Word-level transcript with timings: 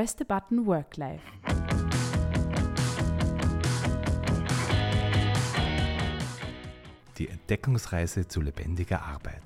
Press 0.00 0.16
the 0.18 0.24
Button 0.24 0.66
Work 0.66 0.96
Life. 0.96 1.22
Die 7.18 7.28
Entdeckungsreise 7.28 8.26
zu 8.26 8.40
lebendiger 8.40 9.02
Arbeit. 9.02 9.42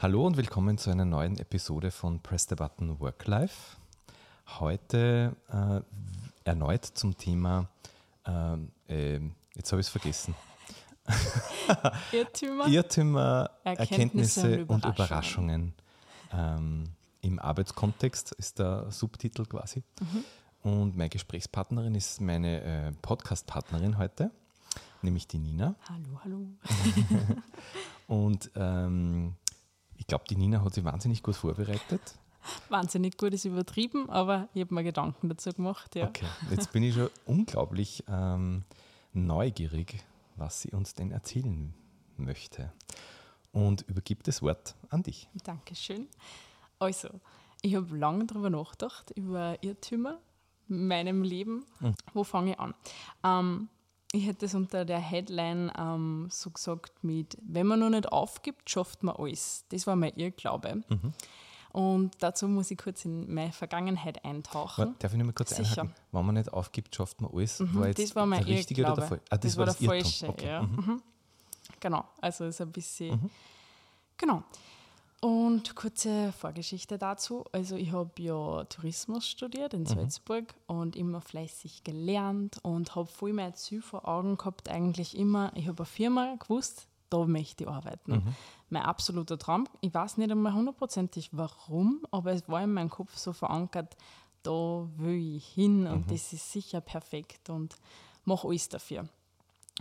Hallo 0.00 0.26
und 0.26 0.38
willkommen 0.38 0.78
zu 0.78 0.88
einer 0.88 1.04
neuen 1.04 1.38
Episode 1.40 1.90
von 1.90 2.20
Press 2.20 2.46
the 2.48 2.54
Button 2.54 2.98
Work 2.98 3.26
Life. 3.26 3.76
Heute 4.46 5.36
äh, 5.52 6.48
erneut 6.48 6.86
zum 6.86 7.18
Thema, 7.18 7.68
äh, 8.26 8.56
äh, 8.88 9.20
jetzt 9.54 9.72
habe 9.72 9.82
ich 9.82 9.88
es 9.88 9.90
vergessen. 9.90 10.34
Irrtümer, 12.12 12.66
Irrtümer 12.66 13.50
Erkenntnisse 13.64 14.40
Erkenntnisse 14.40 14.66
und 14.66 14.84
und 14.84 14.94
Überraschungen. 14.94 15.74
Ähm, 16.32 16.84
Im 17.20 17.38
Arbeitskontext 17.38 18.32
ist 18.32 18.58
der 18.58 18.90
Subtitel 18.90 19.44
quasi. 19.46 19.82
Und 20.62 20.96
meine 20.96 21.08
Gesprächspartnerin 21.08 21.94
ist 21.94 22.20
meine 22.20 22.62
äh, 22.62 22.92
Podcast-Partnerin 23.02 23.98
heute, 23.98 24.30
nämlich 25.02 25.28
die 25.28 25.38
Nina. 25.38 25.76
Hallo, 25.88 26.20
hallo. 26.24 26.46
Und 28.08 28.50
ähm, 28.56 29.34
ich 29.96 30.06
glaube, 30.06 30.24
die 30.28 30.36
Nina 30.36 30.62
hat 30.64 30.74
sich 30.74 30.84
wahnsinnig 30.84 31.22
gut 31.22 31.36
vorbereitet. 31.36 32.00
Wahnsinnig 32.68 33.16
gut 33.16 33.32
ist 33.34 33.44
übertrieben, 33.44 34.08
aber 34.10 34.48
ich 34.54 34.62
habe 34.62 34.74
mir 34.74 34.84
Gedanken 34.84 35.28
dazu 35.28 35.52
gemacht. 35.52 35.94
Ja. 35.96 36.08
Okay, 36.08 36.26
jetzt 36.50 36.72
bin 36.72 36.82
ich 36.82 36.94
schon 36.94 37.10
unglaublich 37.26 38.04
ähm, 38.08 38.64
neugierig, 39.12 40.04
was 40.36 40.62
sie 40.62 40.70
uns 40.72 40.94
denn 40.94 41.10
erzählen 41.10 41.74
möchte. 42.16 42.72
Und 43.52 43.82
übergib 43.82 44.22
das 44.24 44.42
Wort 44.42 44.74
an 44.90 45.02
dich. 45.02 45.28
Dankeschön. 45.44 46.08
Also, 46.78 47.08
ich 47.62 47.74
habe 47.74 47.96
lange 47.96 48.26
darüber 48.26 48.50
nachgedacht, 48.50 49.10
über 49.16 49.56
Irrtümer 49.62 50.20
in 50.68 50.88
meinem 50.88 51.22
Leben. 51.22 51.64
Wo 52.12 52.22
fange 52.22 52.52
ich 52.52 52.60
an? 52.60 52.74
Ähm, 53.24 53.68
ich 54.12 54.26
hätte 54.26 54.46
es 54.46 54.54
unter 54.54 54.84
der 54.84 54.98
Headline 54.98 55.72
ähm, 55.78 56.28
so 56.30 56.50
gesagt 56.50 57.02
mit, 57.02 57.36
wenn 57.42 57.66
man 57.66 57.80
noch 57.80 57.90
nicht 57.90 58.10
aufgibt, 58.12 58.70
schafft 58.70 59.02
man 59.02 59.16
alles. 59.16 59.64
Das 59.70 59.86
war 59.86 59.96
mein 59.96 60.14
Irrglaube. 60.16 60.82
Und 61.72 62.12
dazu 62.20 62.48
muss 62.48 62.70
ich 62.70 62.78
kurz 62.78 63.04
in 63.04 63.32
meine 63.32 63.52
Vergangenheit 63.52 64.24
eintauchen. 64.24 64.94
Darf 64.98 65.12
ich 65.12 65.18
noch 65.18 65.26
mal 65.26 65.32
kurz 65.32 65.50
Sicher. 65.56 65.82
einhaken? 65.82 65.94
Wenn 66.12 66.24
man 66.26 66.34
nicht 66.36 66.52
aufgibt, 66.52 66.94
schafft 66.94 67.20
man 67.20 67.30
alles. 67.32 67.60
Mhm, 67.60 67.74
war 67.80 67.90
das 67.90 68.16
war 68.16 68.26
mein 68.26 68.44
der 68.44 68.54
richtige 68.56 68.82
oder 68.84 68.94
der 68.94 69.04
falsche? 69.08 69.24
Ah, 69.30 69.36
das, 69.36 69.56
war 69.56 69.66
das 69.66 69.78
der 69.78 69.92
Irrtum. 69.92 70.02
falsche, 70.04 70.28
Okay. 70.28 70.46
ja. 70.46 70.62
mhm. 70.62 70.76
Mhm. 70.76 71.02
Genau, 71.80 72.04
also 72.20 72.44
ist 72.46 72.60
ein 72.60 72.72
bisschen. 72.72 73.30
Genau. 74.16 74.42
Und 75.20 75.74
kurze 75.74 76.32
Vorgeschichte 76.32 76.98
dazu. 76.98 77.44
Also 77.50 77.76
ich 77.76 77.92
habe 77.92 78.10
ja 78.18 78.64
Tourismus 78.64 79.26
studiert 79.28 79.74
in 79.74 79.86
Salzburg 79.86 80.54
und 80.66 80.94
immer 80.94 81.20
fleißig 81.20 81.84
gelernt 81.84 82.58
und 82.62 82.94
habe 82.94 83.06
voll 83.06 83.32
mein 83.32 83.54
Ziel 83.54 83.82
vor 83.82 84.06
Augen 84.06 84.36
gehabt, 84.36 84.68
eigentlich 84.68 85.16
immer, 85.16 85.52
ich 85.54 85.66
habe 85.68 85.78
eine 85.78 85.86
Firma 85.86 86.34
gewusst, 86.38 86.86
da 87.10 87.24
möchte 87.24 87.64
ich 87.64 87.70
arbeiten. 87.70 88.34
Mein 88.68 88.82
absoluter 88.82 89.38
Traum, 89.38 89.68
ich 89.80 89.94
weiß 89.94 90.16
nicht 90.16 90.30
einmal 90.30 90.52
hundertprozentig 90.52 91.30
warum, 91.32 92.04
aber 92.10 92.32
es 92.32 92.48
war 92.48 92.62
in 92.62 92.72
meinem 92.72 92.90
Kopf 92.90 93.16
so 93.16 93.32
verankert, 93.32 93.96
da 94.42 94.88
will 94.96 95.36
ich 95.36 95.46
hin 95.46 95.86
und 95.86 96.10
das 96.10 96.32
ist 96.32 96.52
sicher 96.52 96.80
perfekt 96.80 97.48
und 97.50 97.76
mache 98.24 98.48
alles 98.48 98.68
dafür. 98.68 99.08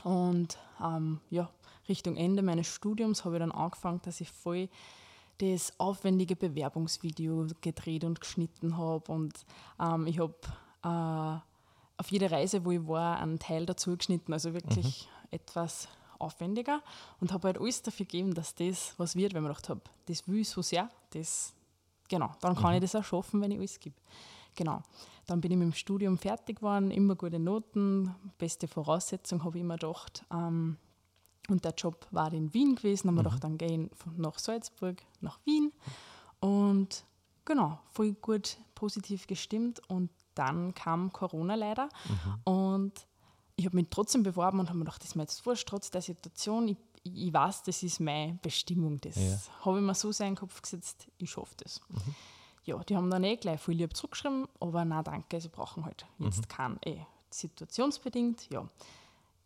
Und 0.04 0.58
ähm, 0.84 1.20
ja, 1.30 1.50
Richtung 1.88 2.16
Ende 2.16 2.42
meines 2.42 2.68
Studiums 2.68 3.26
habe 3.26 3.36
ich 3.36 3.40
dann 3.40 3.52
angefangen, 3.52 4.02
dass 4.04 4.22
ich 4.22 4.32
voll 4.32 4.70
das 5.40 5.80
aufwendige 5.80 6.36
Bewerbungsvideo 6.36 7.48
gedreht 7.62 8.04
und 8.04 8.20
geschnitten 8.20 8.78
habe. 8.78 9.12
Und 9.12 9.46
ähm, 9.80 10.08
ich 10.08 10.20
habe 10.20 10.36
äh, 10.84 11.40
auf 11.98 12.12
jede 12.12 12.32
Reise, 12.32 12.66
wo 12.66 12.72
ich 12.72 12.88
war, 12.88 13.20
einen 13.20 13.40
Teil 13.40 13.66
dazu 13.66 13.98
geschnitten, 13.98 14.34
also 14.34 14.54
wirklich 14.54 15.10
etwas 15.32 15.88
aufwendiger. 16.26 16.82
Und 17.20 17.32
habe 17.32 17.48
halt 17.48 17.60
alles 17.60 17.82
dafür 17.82 18.06
gegeben, 18.06 18.34
dass 18.34 18.54
das 18.56 18.94
was 18.98 19.16
wird, 19.16 19.34
wenn 19.34 19.44
man 19.44 19.52
gedacht 19.52 19.70
habe, 19.70 19.82
das 20.08 20.28
will 20.28 20.40
ich 20.40 20.50
so 20.50 20.62
sehr, 20.62 20.90
das, 21.12 21.54
genau, 22.10 22.32
dann 22.42 22.56
kann 22.56 22.74
ich 22.76 22.82
das 22.82 22.96
auch 22.96 23.04
schaffen, 23.04 23.42
wenn 23.42 23.52
ich 23.52 23.58
alles 23.60 23.80
gebe. 23.80 23.96
Genau. 24.56 24.82
Dann 25.28 25.42
bin 25.42 25.52
ich 25.52 25.58
mit 25.58 25.66
dem 25.66 25.74
Studium 25.74 26.18
fertig 26.18 26.58
geworden, 26.58 26.92
immer 26.92 27.16
gute 27.16 27.40
Noten, 27.40 28.14
beste 28.38 28.68
Voraussetzung, 28.68 29.44
habe 29.44 29.58
ich 29.58 29.62
immer 29.64 29.76
gedacht. 29.76 30.24
Ähm, 30.32 30.78
und 31.50 31.64
der 31.66 31.74
Job 31.74 32.08
war 32.12 32.32
in 32.34 32.54
Wien 32.54 32.76
gewesen, 32.76 33.08
haben 33.08 33.16
wir 33.16 33.24
gedacht, 33.24 33.44
dann 33.44 33.58
gehe 33.58 33.68
ich 33.86 33.98
von- 33.98 34.18
nach 34.18 34.40
Salzburg, 34.40 35.02
nach 35.22 35.40
Wien. 35.46 35.72
Und 36.40 37.04
genau, 37.44 37.80
voll 37.92 38.14
gut 38.14 38.58
positiv 38.76 39.28
gestimmt. 39.28 39.82
Und 39.90 40.10
dann 40.36 40.74
kam 40.74 41.12
Corona 41.14 41.56
leider. 41.56 41.90
Und 42.44 42.94
ich 43.56 43.66
habe 43.66 43.76
mich 43.78 43.88
trotzdem 43.90 44.24
beworben 44.24 44.60
und 44.60 44.68
habe 44.70 44.78
mir 44.78 44.86
gedacht, 44.86 45.02
das 45.02 45.10
ist 45.10 45.16
mir 45.16 45.24
jetzt 45.24 45.46
wurscht, 45.46 45.68
trotz 45.68 45.90
der 45.92 46.02
Situation. 46.02 46.68
Ich, 46.68 46.78
ich 47.04 47.32
weiß, 47.34 47.64
das 47.64 47.84
ist 47.84 48.00
meine 48.00 48.34
Bestimmung. 48.42 49.00
Das 49.02 49.16
Ja. 49.16 49.38
habe 49.66 49.78
ich 49.80 49.84
mir 49.86 49.96
so 49.96 50.10
in 50.10 50.16
den 50.32 50.36
Kopf 50.36 50.62
gesetzt, 50.62 51.08
ich 51.18 51.30
schaffe 51.32 51.56
das. 51.64 51.80
Ja, 52.66 52.78
die 52.84 52.96
haben 52.96 53.10
dann 53.12 53.24
eh 53.24 53.36
gleich 53.36 53.62
viel 53.62 53.76
lieb 53.76 53.96
zurückgeschrieben, 53.96 54.48
aber 54.60 54.84
na 54.86 55.04
danke, 55.04 55.40
sie 55.40 55.50
brauchen 55.50 55.86
halt 55.86 56.06
jetzt 56.20 56.50
keinen, 56.50 56.80
eh, 56.84 57.00
situationsbedingt, 57.30 58.50
ja. 58.52 58.68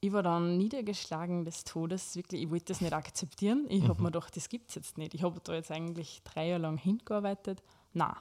Ich 0.01 0.13
war 0.13 0.23
dann 0.23 0.57
niedergeschlagen 0.57 1.43
des 1.43 1.65
Todes, 1.65 2.15
wirklich, 2.15 2.43
ich 2.43 2.49
wollte 2.49 2.65
das 2.67 2.79
nicht 2.79 2.93
akzeptieren. 2.93 3.65
Ich 3.67 3.85
habe 3.85 4.01
mir 4.01 4.11
gedacht, 4.11 4.33
das 4.37 4.47
gibt 4.47 4.69
es 4.69 4.75
jetzt 4.75 4.97
nicht. 4.97 5.13
Ich 5.13 5.23
habe 5.23 5.41
da 5.43 5.53
jetzt 5.53 5.71
eigentlich 5.71 6.21
drei 6.23 6.47
Jahre 6.47 6.61
lang 6.61 6.77
hingearbeitet. 6.77 7.61
Na, 7.93 8.15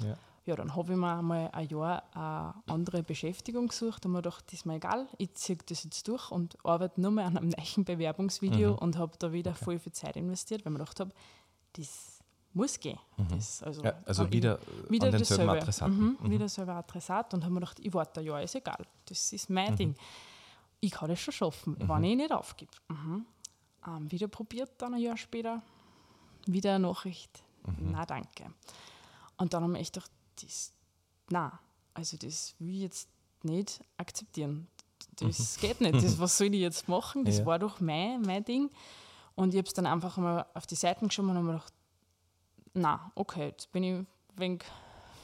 Ja. 0.00 0.18
Ja, 0.46 0.56
dann 0.56 0.74
habe 0.74 0.92
ich 0.92 0.98
mir 0.98 1.18
einmal 1.18 1.50
ein 1.52 1.68
Jahr 1.68 2.02
eine 2.14 2.54
andere 2.72 3.02
Beschäftigung 3.02 3.68
gesucht 3.68 4.06
und 4.06 4.12
mir 4.12 4.22
gedacht, 4.22 4.44
das 4.46 4.54
ist 4.54 4.66
mir 4.66 4.76
egal, 4.76 5.06
ich 5.18 5.34
ziehe 5.34 5.58
das 5.66 5.84
jetzt 5.84 6.08
durch 6.08 6.30
und 6.30 6.56
arbeite 6.64 7.00
nur 7.00 7.10
mehr 7.10 7.26
an 7.26 7.36
einem 7.36 7.48
neuen 7.56 7.84
Bewerbungsvideo 7.84 8.74
und 8.74 8.96
habe 8.96 9.12
da 9.18 9.32
wieder 9.32 9.54
voll 9.54 9.78
viel 9.78 9.92
Zeit 9.92 10.16
investiert, 10.16 10.64
weil 10.64 10.72
ich 10.72 10.78
mir 10.78 10.84
gedacht 10.84 11.00
habe, 11.00 11.12
das 11.74 12.20
muss 12.52 12.80
gehen. 12.80 12.98
Das, 13.28 13.62
also 13.62 13.82
Ja, 13.82 13.94
also 14.04 14.30
wieder, 14.32 14.58
ich, 14.84 14.90
wieder 14.90 15.06
an 15.06 15.12
denselben 15.12 15.46
dasselbe. 15.46 15.52
Adressaten. 15.52 16.18
Mhm, 16.20 16.30
Wieder 16.30 16.48
selber 16.48 16.74
Adressat 16.74 17.34
und 17.34 17.44
habe 17.44 17.54
mir 17.54 17.60
gedacht, 17.60 17.78
ich 17.80 17.94
warte 17.94 18.20
ein 18.20 18.26
Jahr, 18.26 18.42
ist 18.42 18.54
egal, 18.54 18.84
das 19.06 19.32
ist 19.32 19.50
mein 19.50 19.76
Ding. 19.76 19.94
Ich 20.80 20.92
kann 20.92 21.08
das 21.08 21.20
schon 21.20 21.32
schaffen, 21.32 21.76
wenn 21.78 22.04
ich 22.04 22.16
nicht 22.16 22.32
aufgebe. 22.32 22.72
Mhm. 22.88 23.26
Ähm, 23.86 24.10
wieder 24.10 24.28
probiert, 24.28 24.72
dann 24.78 24.94
ein 24.94 25.00
Jahr 25.00 25.16
später, 25.16 25.62
wieder 26.46 26.74
eine 26.74 26.86
Nachricht, 26.86 27.42
na 27.78 28.04
danke. 28.04 28.46
Und 29.36 29.54
dann 29.54 29.62
haben 29.62 29.72
wir 29.72 29.80
echt 29.80 29.94
gedacht, 29.94 30.10
das, 30.42 30.72
na, 31.30 31.58
also 31.94 32.16
das 32.16 32.54
will 32.58 32.74
ich 32.74 32.80
jetzt 32.82 33.08
nicht 33.42 33.80
akzeptieren. 33.96 34.66
Das 35.16 35.58
geht 35.58 35.80
nicht. 35.80 35.94
Das, 35.94 36.18
was 36.18 36.36
soll 36.36 36.54
ich 36.54 36.60
jetzt 36.60 36.88
machen? 36.88 37.24
Das 37.24 37.38
Ja. 37.38 37.46
war 37.46 37.58
doch 37.58 37.80
mein, 37.80 38.22
mein 38.22 38.44
Ding. 38.44 38.70
Und 39.34 39.54
ich 39.54 39.58
habe 39.58 39.68
es 39.68 39.74
dann 39.74 39.86
einfach 39.86 40.16
mal 40.18 40.46
auf 40.54 40.66
die 40.66 40.74
Seiten 40.74 41.08
geschoben 41.08 41.30
und 41.30 41.36
habe 41.36 41.46
mir 41.46 41.52
gedacht, 41.54 41.72
na, 42.74 43.10
okay, 43.14 43.48
jetzt 43.48 43.72
bin 43.72 43.82
ich 43.82 43.94
ein 43.94 44.06
wenig, 44.36 44.62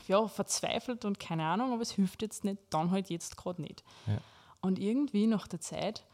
ja, 0.09 0.26
verzweifelt 0.28 1.05
und 1.05 1.19
keine 1.19 1.44
Ahnung, 1.44 1.72
aber 1.72 1.82
es 1.82 1.91
hilft 1.93 2.22
jetzt 2.22 2.44
nicht, 2.44 2.62
dann 2.71 2.91
halt 2.91 3.10
jetzt 3.10 3.37
gerade 3.37 3.60
nicht. 3.62 3.84
Ja. 4.06 4.19
Und 4.60 4.78
irgendwie 4.78 5.26
nach 5.26 5.47
der 5.49 5.60
Zeit 5.60 6.05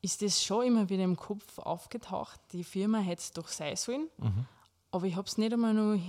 ist 0.00 0.22
das 0.22 0.42
schon 0.42 0.64
immer 0.66 0.88
wieder 0.88 1.04
im 1.04 1.16
Kopf 1.16 1.58
aufgetaucht, 1.58 2.40
die 2.52 2.64
Firma 2.64 2.98
hätte 2.98 3.20
es 3.22 3.32
doch 3.32 3.48
sein 3.48 3.76
sollen, 3.76 4.08
aber 4.90 5.06
ich 5.06 5.14
habe 5.16 5.28
es 5.28 5.38
nicht 5.38 5.52
einmal 5.52 5.74
noch 5.74 6.00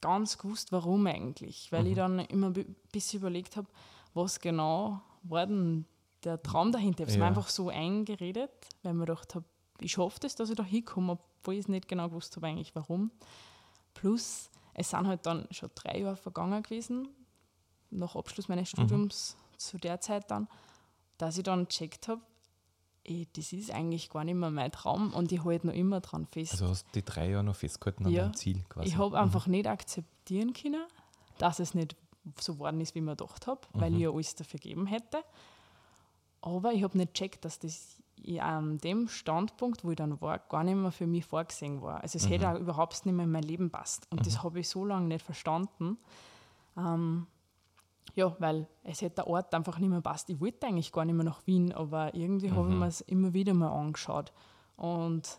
ganz 0.00 0.38
gewusst, 0.38 0.72
warum 0.72 1.06
eigentlich, 1.06 1.70
weil 1.72 1.86
ich 1.86 1.94
dann 1.96 2.20
immer 2.20 2.48
ein 2.48 2.76
bisschen 2.92 3.20
überlegt 3.20 3.56
habe, 3.56 3.68
was 4.14 4.40
genau 4.40 5.00
war 5.22 5.46
denn 5.46 5.84
der 6.24 6.42
Traum 6.42 6.72
dahinter. 6.72 7.00
Ich 7.04 7.06
habe 7.06 7.10
es 7.12 7.16
mir 7.18 7.24
Ja. 7.24 7.28
einfach 7.28 7.48
so 7.48 7.68
eingeredet, 7.68 8.50
weil 8.82 8.92
ich 8.92 8.98
mir 8.98 9.04
gedacht 9.06 9.34
habe, 9.34 9.44
ich 9.80 9.92
schaffe 9.92 10.20
das, 10.20 10.34
dass 10.34 10.50
ich 10.50 10.56
da 10.56 10.64
hinkomme, 10.64 11.12
obwohl 11.12 11.54
ich 11.54 11.60
es 11.60 11.68
nicht 11.68 11.88
genau 11.88 12.08
gewusst 12.08 12.34
habe 12.36 12.46
eigentlich, 12.48 12.74
warum. 12.74 13.10
Plus, 13.94 14.50
es 14.74 14.90
sind 14.90 15.06
halt 15.06 15.26
dann 15.26 15.46
schon 15.50 15.70
drei 15.74 16.00
Jahre 16.00 16.16
vergangen 16.16 16.62
gewesen, 16.62 17.08
nach 17.90 18.16
Abschluss 18.16 18.48
meines 18.48 18.68
Studiums 18.70 19.36
zu 19.56 19.78
der 19.78 20.00
Zeit 20.00 20.30
dann, 20.30 20.48
dass 21.16 21.36
ich 21.38 21.42
dann 21.44 21.66
gecheckt 21.66 22.08
habe, 22.08 22.20
ey, 23.08 23.26
das 23.34 23.52
ist 23.52 23.70
eigentlich 23.70 24.10
gar 24.10 24.24
nicht 24.24 24.34
mehr 24.34 24.50
mein 24.50 24.70
Traum 24.70 25.12
und 25.14 25.32
ich 25.32 25.42
halte 25.44 25.66
noch 25.66 25.74
immer 25.74 26.00
dran 26.00 26.26
fest. 26.26 26.52
Also 26.52 26.68
hast 26.68 26.84
du 26.86 26.90
die 27.00 27.04
drei 27.04 27.30
Jahre 27.30 27.44
noch 27.44 27.56
festgehalten 27.56 28.06
an 28.06 28.12
Ja. 28.12 28.22
deinem 28.24 28.34
Ziel 28.34 28.62
quasi. 28.68 28.88
ich 28.88 28.96
habe 28.98 29.18
einfach 29.18 29.46
nicht 29.46 29.66
akzeptieren 29.66 30.52
können, 30.52 30.84
dass 31.38 31.58
es 31.58 31.74
nicht 31.74 31.96
so 32.40 32.54
geworden 32.54 32.80
ist, 32.80 32.94
wie 32.94 32.98
ich 32.98 33.04
mir 33.04 33.16
gedacht 33.16 33.46
habe, 33.46 33.60
weil 33.72 33.94
ich 33.94 34.00
ja 34.00 34.10
alles 34.10 34.34
dafür 34.34 34.60
gegeben 34.60 34.86
hätte. 34.86 35.22
Aber 36.42 36.72
ich 36.72 36.82
habe 36.82 36.96
nicht 36.98 37.14
gecheckt, 37.14 37.44
dass 37.44 37.58
das 37.58 37.96
an 38.40 38.78
dem 38.78 39.08
Standpunkt, 39.08 39.84
wo 39.84 39.90
ich 39.90 39.96
dann 39.96 40.20
war, 40.20 40.38
gar 40.38 40.64
nicht 40.64 40.74
mehr 40.74 40.90
für 40.92 41.06
mich 41.06 41.24
vorgesehen 41.24 41.80
war. 41.82 42.02
Also 42.02 42.18
es 42.18 42.28
hätte 42.28 42.48
auch 42.50 42.58
überhaupt 42.58 43.06
nicht 43.06 43.14
mehr 43.14 43.24
in 43.24 43.30
mein 43.30 43.42
Leben 43.44 43.70
passt. 43.70 44.06
Und 44.10 44.26
das 44.26 44.42
habe 44.42 44.60
ich 44.60 44.68
so 44.68 44.84
lange 44.84 45.06
nicht 45.06 45.24
verstanden. 45.24 45.96
Ähm, 46.76 47.26
ja, 48.14 48.34
weil 48.38 48.66
es 48.84 49.00
hätte 49.00 49.16
der 49.16 49.26
Ort 49.26 49.54
einfach 49.54 49.78
nicht 49.78 49.88
mehr 49.88 50.00
passt. 50.00 50.30
Ich 50.30 50.40
wollte 50.40 50.66
eigentlich 50.66 50.92
gar 50.92 51.04
nicht 51.04 51.14
mehr 51.14 51.24
nach 51.24 51.46
Wien, 51.46 51.72
aber 51.72 52.14
irgendwie 52.14 52.50
habe 52.50 52.68
ich 52.68 52.74
mir 52.74 52.86
es 52.86 53.00
immer 53.02 53.32
wieder 53.32 53.54
mal 53.54 53.70
angeschaut. 53.70 54.32
Und 54.76 55.38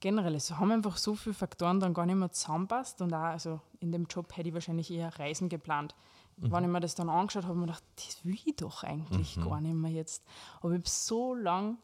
generell, 0.00 0.34
es 0.34 0.50
haben 0.52 0.70
einfach 0.70 0.96
so 0.96 1.14
viele 1.14 1.34
Faktoren 1.34 1.80
dann 1.80 1.94
gar 1.94 2.06
nicht 2.06 2.16
mehr 2.16 2.30
zusammenpasst 2.30 3.00
und 3.02 3.12
auch, 3.12 3.18
also 3.18 3.60
in 3.80 3.92
dem 3.92 4.06
Job 4.06 4.36
hätte 4.36 4.48
ich 4.48 4.54
wahrscheinlich 4.54 4.90
eher 4.90 5.16
Reisen 5.18 5.48
geplant. 5.48 5.94
Mhm. 6.36 6.52
Wenn 6.52 6.64
ich 6.64 6.70
mir 6.70 6.80
das 6.80 6.94
dann 6.94 7.08
angeschaut 7.08 7.44
habe, 7.44 7.54
habe 7.54 7.58
ich 7.58 7.66
mir 7.66 7.72
gedacht, 7.72 7.84
das 7.96 8.24
will 8.24 8.38
ich 8.44 8.56
doch 8.56 8.84
eigentlich 8.84 9.36
mhm. 9.36 9.48
gar 9.48 9.60
nicht 9.60 9.74
mehr 9.74 9.90
jetzt. 9.90 10.24
Aber 10.60 10.72
ich 10.72 10.78
habe 10.78 10.88
so 10.88 11.34
lange 11.34 11.76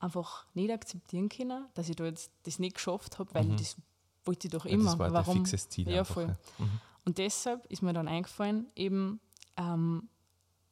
einfach 0.00 0.46
nicht 0.54 0.70
akzeptieren 0.70 1.28
können, 1.28 1.66
dass 1.74 1.88
ich 1.88 1.96
da 1.96 2.04
jetzt 2.04 2.32
das 2.44 2.58
nicht 2.58 2.74
geschafft 2.74 3.18
habe, 3.18 3.32
weil 3.34 3.44
mhm. 3.44 3.56
das 3.56 3.76
wollte 4.24 4.48
ich 4.48 4.52
doch 4.52 4.66
immer. 4.66 4.84
Ja, 4.84 4.90
das 4.90 4.98
war 4.98 5.12
Warum? 5.12 5.36
fixes 5.36 5.68
Ziel. 5.68 5.88
Ja, 5.88 6.04
voll. 6.04 6.26
Ja. 6.26 6.64
Mhm. 6.64 6.80
Und 7.04 7.18
deshalb 7.18 7.66
ist 7.66 7.82
mir 7.82 7.92
dann 7.92 8.08
eingefallen, 8.08 8.66
eben, 8.76 9.20
ähm, 9.56 10.08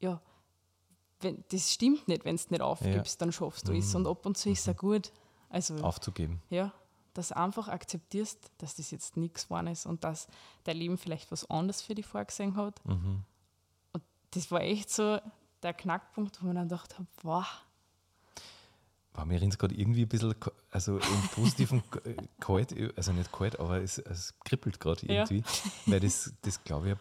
ja, 0.00 0.20
wenn, 1.20 1.44
das 1.50 1.72
stimmt 1.72 2.08
nicht, 2.08 2.24
wenn 2.24 2.36
du 2.36 2.42
es 2.42 2.50
nicht 2.50 2.60
aufgibst, 2.60 3.20
ja. 3.20 3.24
dann 3.24 3.32
schaffst 3.32 3.68
du 3.68 3.72
es. 3.72 3.90
Mhm. 3.90 3.96
Und 3.96 4.06
ab 4.06 4.26
und 4.26 4.36
zu 4.36 4.50
ist 4.50 4.60
es 4.60 4.68
auch 4.68 4.78
gut. 4.78 5.12
Also, 5.50 5.76
Aufzugeben. 5.78 6.42
Ja, 6.50 6.72
dass 7.14 7.28
du 7.28 7.36
einfach 7.36 7.68
akzeptierst, 7.68 8.52
dass 8.58 8.76
das 8.76 8.90
jetzt 8.90 9.16
nichts 9.16 9.44
geworden 9.44 9.68
ist 9.68 9.86
und 9.86 10.04
dass 10.04 10.28
dein 10.64 10.76
Leben 10.76 10.98
vielleicht 10.98 11.32
was 11.32 11.48
anderes 11.50 11.82
für 11.82 11.94
dich 11.94 12.06
vorgesehen 12.06 12.56
hat. 12.56 12.84
Mhm. 12.84 13.24
Und 13.92 14.04
das 14.30 14.50
war 14.50 14.60
echt 14.60 14.90
so 14.90 15.18
der 15.62 15.74
Knackpunkt, 15.74 16.40
wo 16.40 16.46
man 16.46 16.56
dann 16.56 16.68
gedacht 16.68 16.94
habe, 16.94 17.08
wow. 17.22 17.46
War 19.14 19.24
mir 19.24 19.34
erinnert 19.34 19.58
gerade 19.58 19.74
irgendwie 19.74 20.02
ein 20.02 20.08
bisschen, 20.08 20.34
also 20.70 20.98
im 20.98 21.28
positiven 21.34 21.82
kalt, 22.38 22.72
also 22.96 23.12
nicht 23.12 23.32
kalt, 23.32 23.58
aber 23.58 23.82
es, 23.82 23.98
es 23.98 24.38
kribbelt 24.44 24.78
gerade 24.78 25.04
irgendwie, 25.06 25.38
ja. 25.38 25.70
weil 25.86 26.00
das, 26.00 26.32
das 26.42 26.62
glaube 26.62 26.90
ich, 26.90 26.96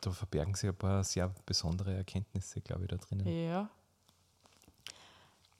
da 0.00 0.10
verbergen 0.10 0.54
sich 0.54 0.68
ein 0.68 0.76
paar 0.76 1.04
sehr 1.04 1.32
besondere 1.46 1.94
Erkenntnisse, 1.94 2.60
glaube 2.60 2.82
ich, 2.82 2.88
da 2.88 2.96
drinnen. 2.96 3.26
Ja. 3.26 3.70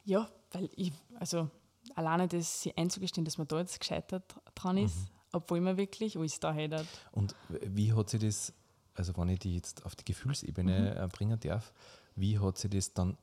Ja, 0.04 0.28
weil 0.52 0.70
ich, 0.74 0.92
also 1.18 1.50
alleine 1.94 2.28
das 2.28 2.62
sie 2.62 2.76
einzugestehen, 2.76 3.24
dass 3.24 3.38
man 3.38 3.48
da 3.48 3.58
jetzt 3.58 3.78
gescheitert 3.78 4.24
dran 4.54 4.78
ist, 4.78 4.96
mhm. 4.96 5.08
obwohl 5.32 5.60
man 5.60 5.76
wirklich 5.76 6.16
alles 6.16 6.40
da 6.40 6.52
hätte. 6.52 6.86
Und 7.12 7.34
wie 7.48 7.92
hat 7.92 8.08
sie 8.08 8.18
das, 8.18 8.52
also 8.94 9.16
wenn 9.16 9.28
ich 9.28 9.40
die 9.40 9.54
jetzt 9.54 9.84
auf 9.84 9.96
die 9.96 10.04
Gefühlsebene 10.04 10.94
mhm. 10.96 11.04
Äh, 11.04 11.08
bringen 11.08 11.38
darf, 11.40 11.72
wie 12.16 12.38
hat 12.38 12.58
sie 12.58 12.68
das 12.70 12.94
dann 12.94 13.16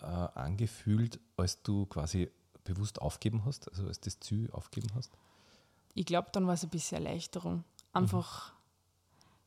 äh, 0.00 0.04
angefühlt, 0.04 1.20
als 1.36 1.62
du 1.62 1.86
quasi 1.86 2.30
bewusst 2.64 3.00
aufgeben 3.00 3.44
hast, 3.44 3.68
also 3.68 3.86
als 3.86 4.00
das 4.00 4.18
Ziel 4.20 4.50
aufgeben 4.52 4.88
hast? 4.94 5.12
Ich 5.94 6.06
glaube, 6.06 6.28
dann 6.32 6.46
war 6.46 6.54
es 6.54 6.64
ein 6.64 6.70
bisschen 6.70 7.04
Erleichterung. 7.04 7.64
Einfach 7.92 8.52
mhm. 8.52 8.53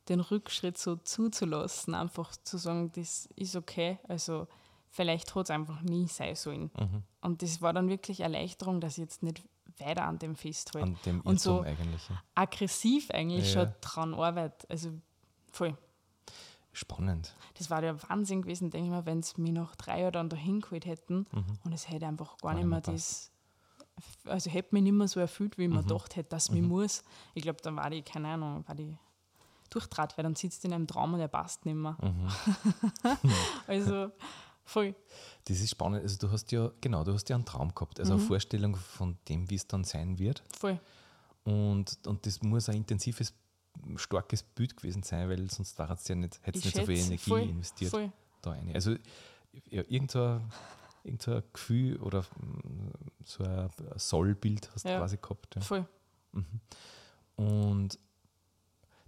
Den 0.08 0.20
Rückschritt 0.20 0.78
so 0.78 0.96
zuzulassen, 0.96 1.94
einfach 1.94 2.34
zu 2.36 2.58
sagen, 2.58 2.92
das 2.92 3.26
ist 3.36 3.56
okay. 3.56 3.98
Also 4.08 4.46
vielleicht 4.90 5.34
hat 5.34 5.44
es 5.44 5.50
einfach 5.50 5.82
nie 5.82 6.06
sein 6.06 6.34
sollen. 6.34 6.70
Mhm. 6.78 7.02
Und 7.20 7.42
das 7.42 7.60
war 7.60 7.72
dann 7.72 7.88
wirklich 7.88 8.20
Erleichterung, 8.20 8.80
dass 8.80 8.92
ich 8.92 9.02
jetzt 9.02 9.22
nicht 9.22 9.42
weiter 9.78 10.04
an 10.04 10.18
dem 10.18 10.34
festhalte. 10.34 10.88
An 10.88 10.96
dem 11.04 11.20
und 11.20 11.40
so 11.40 11.60
eigentlich. 11.60 12.02
Aggressiv 12.34 13.10
eigentlich 13.10 13.54
ja, 13.54 13.64
schon 13.64 13.74
dran 13.80 14.14
arbeite. 14.14 14.68
Also 14.70 14.90
voll. 15.50 15.76
Spannend. 16.72 17.34
Das 17.54 17.70
war 17.70 17.82
ja 17.82 18.00
Wahnsinn 18.08 18.42
gewesen, 18.42 18.70
denke 18.70 18.86
ich 18.86 18.92
mal, 18.92 19.06
wenn 19.06 19.22
sie 19.22 19.40
mich 19.40 19.52
nach 19.52 19.74
drei 19.76 20.02
Jahren 20.02 20.12
dann 20.12 20.28
dahin 20.28 20.60
geholt 20.60 20.86
hätten 20.86 21.26
mhm. 21.32 21.58
und 21.64 21.72
es 21.72 21.88
hätte 21.88 22.06
einfach 22.06 22.38
gar, 22.38 22.52
gar 22.52 22.54
nicht 22.54 22.68
mehr 22.68 22.80
das, 22.80 23.32
also 24.24 24.50
hätte 24.50 24.74
mich 24.74 24.84
nicht 24.84 24.92
mehr 24.92 25.08
so 25.08 25.18
erfüllt, 25.18 25.58
wie 25.58 25.66
mhm. 25.66 25.76
mir 25.76 25.82
gedacht 25.82 26.14
hätte, 26.14 26.28
dass 26.28 26.50
mhm. 26.50 26.60
mich 26.60 26.68
muss. 26.68 27.04
Ich 27.34 27.42
glaube, 27.42 27.60
dann 27.62 27.76
war 27.76 27.90
die, 27.90 28.02
keine 28.02 28.28
Ahnung, 28.28 28.66
war 28.68 28.74
die 28.74 28.96
durchtrat, 29.70 30.16
weil 30.16 30.22
dann 30.22 30.36
sitzt 30.36 30.64
in 30.64 30.72
einem 30.72 30.86
Traum 30.86 31.14
und 31.14 31.20
er 31.20 31.28
passt 31.28 31.66
nicht 31.66 31.74
mehr. 31.74 31.96
Mhm. 32.00 32.28
also 33.66 34.10
Voll. 34.68 34.94
Das 35.46 35.60
ist 35.60 35.70
spannend. 35.70 36.02
Also 36.02 36.18
du 36.18 36.30
hast 36.30 36.52
ja, 36.52 36.70
genau, 36.82 37.02
du 37.02 37.14
hast 37.14 37.26
ja 37.30 37.36
einen 37.36 37.46
Traum 37.46 37.74
gehabt, 37.74 37.98
also 38.00 38.12
mhm. 38.12 38.18
eine 38.20 38.28
Vorstellung 38.28 38.76
von 38.76 39.16
dem, 39.26 39.48
wie 39.48 39.54
es 39.54 39.66
dann 39.66 39.82
sein 39.82 40.18
wird. 40.18 40.42
Voll. 40.58 40.78
Und, 41.44 41.98
und 42.06 42.26
das 42.26 42.42
muss 42.42 42.68
ein 42.68 42.76
intensives, 42.76 43.32
starkes 43.96 44.42
Bild 44.42 44.76
gewesen 44.76 45.02
sein, 45.02 45.26
weil 45.30 45.50
sonst 45.50 45.78
war 45.78 45.90
es 45.90 46.06
ja 46.06 46.14
nicht, 46.14 46.38
hätte 46.42 46.58
es 46.58 46.66
nicht 46.66 46.76
so 46.76 46.84
viel 46.84 46.98
Energie 46.98 47.30
voll, 47.30 47.40
investiert. 47.40 47.90
Voll. 47.90 48.12
Da 48.42 48.52
eine. 48.52 48.74
Also 48.74 48.90
ja, 49.70 49.82
irgendein, 49.88 50.42
irgendein 51.02 51.42
Gefühl 51.50 51.96
oder 52.02 52.26
so 53.24 53.44
ein 53.44 53.70
Sollbild 53.96 54.70
hast 54.74 54.84
du 54.84 54.90
ja. 54.90 54.98
quasi 54.98 55.16
gehabt. 55.16 55.54
Ja. 55.54 55.62
Voll. 55.62 55.88
Mhm. 56.32 56.60
Und 57.36 57.98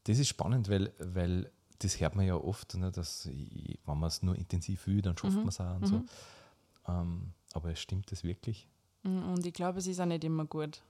das 0.05 0.19
ist 0.19 0.29
spannend, 0.29 0.69
weil, 0.69 0.93
weil 0.99 1.51
das 1.79 2.01
hört 2.01 2.15
man 2.15 2.27
ja 2.27 2.35
oft, 2.35 2.75
ne, 2.75 2.91
dass 2.91 3.27
ich, 3.27 3.79
wenn 3.85 3.99
man 3.99 4.09
es 4.09 4.23
nur 4.23 4.37
intensiv 4.37 4.87
will, 4.87 5.03
dann 5.03 5.17
schafft 5.17 5.35
mhm. 5.35 5.41
man 5.41 5.49
es 5.49 5.61
auch 5.61 5.75
und 5.75 5.81
mhm. 5.83 5.87
so. 5.87 6.05
Ähm, 6.89 7.33
aber 7.55 7.75
stimmt 7.75 8.13
das 8.13 8.23
wirklich? 8.23 8.69
Mhm, 9.03 9.33
und 9.33 9.47
ich 9.47 9.53
glaube, 9.53 9.79
es 9.79 9.87
ist 9.87 10.01
auch 10.01 10.07
nicht 10.07 10.25
immer 10.25 10.45
gut. 10.45 10.83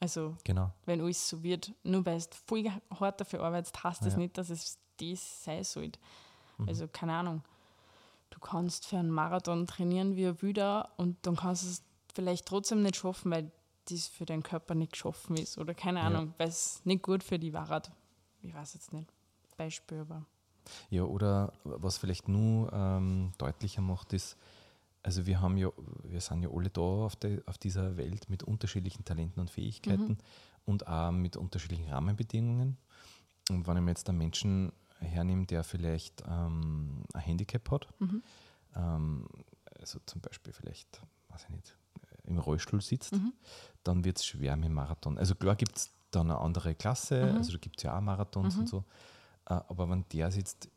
Also, 0.00 0.36
genau. 0.42 0.72
wenn 0.84 1.00
alles 1.00 1.28
so 1.28 1.42
wird, 1.44 1.72
nur 1.84 2.04
weil 2.04 2.18
du 2.18 2.26
voll 2.46 2.64
hart 2.98 3.20
dafür 3.20 3.40
arbeitest, 3.40 3.84
heißt 3.84 4.04
das 4.04 4.14
ja. 4.14 4.18
nicht, 4.18 4.36
dass 4.36 4.50
es 4.50 4.78
das 4.98 5.44
sein 5.44 5.62
sollte. 5.62 6.00
Mhm. 6.58 6.68
Also, 6.68 6.88
keine 6.88 7.14
Ahnung. 7.14 7.42
Du 8.30 8.40
kannst 8.40 8.86
für 8.86 8.96
einen 8.96 9.10
Marathon 9.10 9.66
trainieren 9.66 10.16
wie 10.16 10.26
ein 10.26 10.40
Wilder 10.42 10.90
und 10.96 11.18
dann 11.22 11.36
kannst 11.36 11.64
du 11.64 11.68
es 11.68 11.82
vielleicht 12.14 12.46
trotzdem 12.46 12.82
nicht 12.82 12.96
schaffen, 12.96 13.30
weil 13.30 13.52
das 13.88 14.08
für 14.08 14.24
deinen 14.24 14.42
Körper 14.42 14.74
nicht 14.74 14.92
geschaffen 14.92 15.36
ist. 15.36 15.58
Oder 15.58 15.74
keine 15.74 16.00
Ahnung, 16.00 16.28
ja. 16.28 16.34
weil 16.38 16.48
es 16.48 16.80
nicht 16.84 17.02
gut 17.02 17.22
für 17.22 17.38
die 17.38 17.52
war. 17.52 17.82
Ich 18.42 18.54
weiß 18.54 18.74
jetzt 18.74 18.92
nicht. 18.92 19.12
Beispiel, 19.56 20.00
aber. 20.00 20.24
Ja, 20.90 21.02
oder 21.04 21.52
was 21.64 21.98
vielleicht 21.98 22.28
nur 22.28 22.72
ähm, 22.72 23.32
deutlicher 23.38 23.82
macht, 23.82 24.12
ist, 24.12 24.36
also 25.02 25.26
wir 25.26 25.40
haben 25.40 25.56
ja, 25.56 25.70
wir 26.04 26.20
sind 26.20 26.42
ja 26.42 26.50
alle 26.50 26.70
da 26.70 26.80
auf, 26.80 27.16
der, 27.16 27.42
auf 27.46 27.58
dieser 27.58 27.96
Welt 27.96 28.28
mit 28.30 28.42
unterschiedlichen 28.42 29.04
Talenten 29.04 29.40
und 29.40 29.50
Fähigkeiten 29.50 30.12
mhm. 30.12 30.18
und 30.64 30.86
auch 30.86 31.10
mit 31.10 31.36
unterschiedlichen 31.36 31.88
Rahmenbedingungen. 31.88 32.76
Und 33.50 33.66
wenn 33.66 33.76
ich 33.76 33.82
mir 33.82 33.90
jetzt 33.90 34.08
einen 34.08 34.18
Menschen 34.18 34.72
hernehme, 35.00 35.46
der 35.46 35.64
vielleicht 35.64 36.22
ähm, 36.28 37.04
ein 37.12 37.20
Handicap 37.20 37.70
hat, 37.70 37.88
mhm. 37.98 38.22
ähm, 38.76 39.26
also 39.80 39.98
zum 40.06 40.20
Beispiel 40.20 40.52
vielleicht, 40.52 41.02
weiß 41.28 41.44
ich 41.44 41.50
nicht, 41.50 41.76
im 42.24 42.38
Rollstuhl 42.38 42.80
sitzt, 42.80 43.12
mhm. 43.12 43.32
dann 43.82 44.04
wird 44.04 44.18
es 44.18 44.26
schwer 44.26 44.56
mit 44.56 44.66
dem 44.66 44.74
Marathon. 44.74 45.18
Also 45.18 45.34
klar 45.34 45.56
gibt 45.56 45.76
es 45.76 45.90
dann 46.14 46.30
eine 46.30 46.40
andere 46.40 46.74
Klasse, 46.74 47.26
mhm. 47.26 47.36
also 47.38 47.52
da 47.52 47.58
gibt 47.58 47.78
es 47.78 47.82
ja 47.82 47.96
auch 47.96 48.00
Marathons 48.00 48.56
und 48.56 48.62
mhm. 48.62 48.66
so, 48.66 48.84
äh, 49.46 49.54
aber 49.54 49.88
wenn 49.90 50.04
der 50.12 50.28
es 50.28 50.36
jetzt 50.36 50.70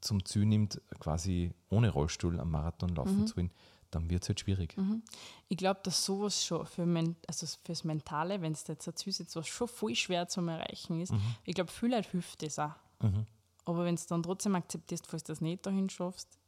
zum 0.00 0.24
Ziel 0.24 0.46
nimmt, 0.46 0.80
quasi 1.00 1.52
ohne 1.70 1.90
Rollstuhl 1.90 2.38
am 2.38 2.50
Marathon 2.50 2.94
laufen 2.94 3.20
mhm. 3.20 3.26
zu 3.26 3.36
wollen, 3.36 3.50
dann 3.90 4.10
wird 4.10 4.22
es 4.22 4.28
halt 4.28 4.40
schwierig. 4.40 4.76
Mhm. 4.76 5.02
Ich 5.48 5.56
glaube, 5.56 5.80
dass 5.82 6.04
sowas 6.04 6.44
schon 6.44 6.66
für 6.66 6.84
men 6.84 7.16
also 7.26 7.46
fürs 7.64 7.84
Mentale, 7.84 8.40
wenn 8.42 8.52
es 8.52 8.66
jetzt 8.66 8.86
ein 8.86 8.96
Ziel 8.96 9.10
ist, 9.10 9.34
was 9.34 9.46
schon 9.46 9.68
voll 9.68 9.94
schwer 9.94 10.28
zu 10.28 10.40
erreichen 10.42 11.00
ist, 11.00 11.12
mhm. 11.12 11.20
ich 11.44 11.54
glaube, 11.54 11.70
viel 11.70 11.90
Leute 11.90 12.10
hilft 12.10 12.42
das 12.42 12.58
auch. 12.58 12.74
Mhm. 13.02 13.26
Aber 13.64 13.84
wenn 13.84 13.96
du 13.96 14.02
dann 14.08 14.22
trotzdem 14.22 14.54
akzeptierst, 14.54 15.06
falls 15.06 15.24
du 15.24 15.32
das 15.32 15.40
nicht 15.40 15.64
dahin 15.64 15.88
schaffst, 15.88 16.38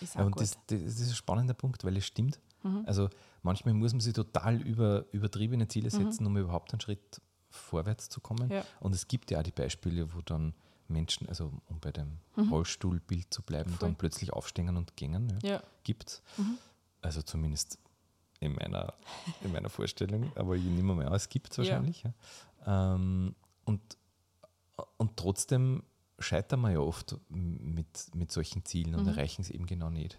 ist 0.00 0.16
auch 0.16 0.20
ja, 0.20 0.26
und 0.26 0.32
gut. 0.32 0.42
Das, 0.42 0.58
das, 0.66 0.80
ist 0.80 1.08
ein 1.08 1.14
spannender 1.14 1.54
Punkt, 1.54 1.84
weil 1.84 1.96
es 1.96 2.06
stimmt. 2.06 2.40
Mhm. 2.62 2.82
Also 2.86 3.08
manchmal 3.42 3.74
muss 3.74 3.92
man 3.92 4.00
sich 4.00 4.12
total 4.12 4.60
über, 4.62 5.04
übertriebene 5.12 5.68
Ziele 5.68 5.90
mhm. 5.92 6.04
setzen, 6.04 6.26
um 6.26 6.36
überhaupt 6.36 6.72
einen 6.72 6.80
Schritt 6.80 7.20
vorwärts 7.50 8.08
zu 8.08 8.20
kommen. 8.20 8.50
Ja. 8.50 8.64
Und 8.80 8.94
es 8.94 9.08
gibt 9.08 9.30
ja 9.30 9.40
auch 9.40 9.42
die 9.42 9.52
Beispiele, 9.52 10.14
wo 10.14 10.20
dann 10.20 10.54
Menschen, 10.88 11.28
also 11.28 11.52
um 11.68 11.80
bei 11.80 11.92
dem 11.92 12.18
mhm. 12.36 12.48
Rollstuhlbild 12.50 13.32
zu 13.32 13.42
bleiben, 13.42 13.70
Voll. 13.70 13.88
dann 13.88 13.96
plötzlich 13.96 14.32
aufstehen 14.32 14.76
und 14.76 14.96
gehen. 14.96 15.38
Ja, 15.42 15.50
ja. 15.50 15.62
Gibt 15.84 16.22
mhm. 16.36 16.58
Also 17.00 17.22
zumindest 17.22 17.78
in 18.40 18.54
meiner, 18.54 18.94
in 19.42 19.52
meiner 19.52 19.68
Vorstellung, 19.68 20.32
aber 20.36 20.56
ich 20.56 20.64
nehme 20.64 20.94
mal 20.94 21.06
an, 21.06 21.14
es 21.14 21.28
gibt 21.28 21.52
es 21.52 21.58
wahrscheinlich. 21.58 22.02
Ja. 22.02 22.12
ja. 22.66 22.94
Ähm, 22.94 23.34
und, 23.64 23.80
und 24.96 25.16
trotzdem 25.16 25.82
scheitern 26.18 26.60
wir 26.60 26.72
ja 26.72 26.80
oft 26.80 27.16
mit, 27.28 28.14
mit 28.14 28.32
solchen 28.32 28.64
Zielen 28.64 28.94
und 28.94 29.02
mhm. 29.02 29.08
erreichen 29.08 29.42
es 29.42 29.50
eben 29.50 29.66
genau 29.66 29.90
nicht. 29.90 30.18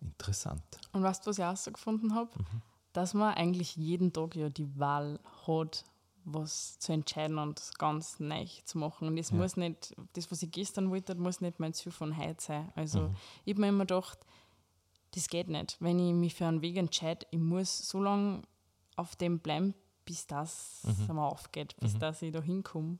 Interessant. 0.00 0.62
Und 0.92 1.02
weißt 1.02 1.26
du, 1.26 1.30
was 1.30 1.38
ich 1.38 1.44
auch 1.44 1.56
so 1.56 1.72
gefunden 1.72 2.14
habe? 2.14 2.30
Mhm. 2.36 2.62
Dass 2.92 3.14
man 3.14 3.34
eigentlich 3.34 3.76
jeden 3.76 4.12
Tag 4.12 4.34
ja 4.34 4.48
die 4.48 4.78
Wahl 4.78 5.20
hat, 5.46 5.84
was 6.32 6.78
zu 6.78 6.92
entscheiden 6.92 7.38
und 7.38 7.60
ganz 7.78 8.20
neu 8.20 8.46
zu 8.64 8.78
machen. 8.78 9.08
Und 9.08 9.16
das 9.16 9.30
ja. 9.30 9.36
muss 9.36 9.56
nicht, 9.56 9.94
das, 10.12 10.30
was 10.30 10.42
ich 10.42 10.50
gestern 10.50 10.90
wollte, 10.90 11.14
muss 11.14 11.40
nicht 11.40 11.60
mein 11.60 11.74
Ziel 11.74 11.92
von 11.92 12.16
heute 12.16 12.42
sein. 12.42 12.72
Also 12.74 13.02
mhm. 13.02 13.16
ich 13.44 13.54
habe 13.54 13.62
mir 13.62 13.68
immer 13.68 13.86
gedacht, 13.86 14.18
das 15.12 15.28
geht 15.28 15.48
nicht. 15.48 15.76
Wenn 15.80 15.98
ich 15.98 16.14
mich 16.14 16.34
für 16.34 16.46
einen 16.46 16.62
Weg 16.62 16.76
entscheide, 16.76 17.26
ich 17.30 17.38
muss 17.38 17.88
so 17.88 18.00
lange 18.00 18.42
auf 18.96 19.16
dem 19.16 19.40
bleiben, 19.40 19.74
bis 20.04 20.26
das 20.26 20.82
mhm. 20.84 21.10
einmal 21.10 21.30
aufgeht, 21.30 21.76
bis 21.80 21.94
mhm. 21.94 21.98
dass 22.00 22.22
ich 22.22 22.32
da 22.32 22.42
hinkomme. 22.42 22.98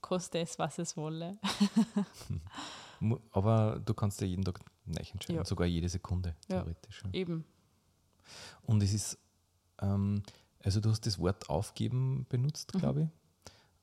Koste 0.00 0.38
es, 0.38 0.58
was 0.58 0.78
es 0.78 0.96
wolle. 0.96 1.38
Aber 3.32 3.80
du 3.84 3.94
kannst 3.94 4.20
ja 4.20 4.26
jeden 4.26 4.44
Tag 4.44 4.60
neu 4.84 5.02
entscheiden, 5.12 5.36
ja. 5.36 5.44
sogar 5.44 5.66
jede 5.66 5.88
Sekunde, 5.88 6.36
theoretisch. 6.48 7.02
Ja, 7.04 7.10
eben. 7.12 7.44
Und 8.62 8.82
es 8.82 8.92
ist, 8.92 9.18
ähm, 9.80 10.22
also 10.62 10.80
du 10.80 10.90
hast 10.90 11.06
das 11.06 11.18
Wort 11.18 11.48
aufgeben 11.48 12.26
benutzt, 12.28 12.74
mhm. 12.74 12.78
glaube 12.78 13.02
ich. 13.02 13.08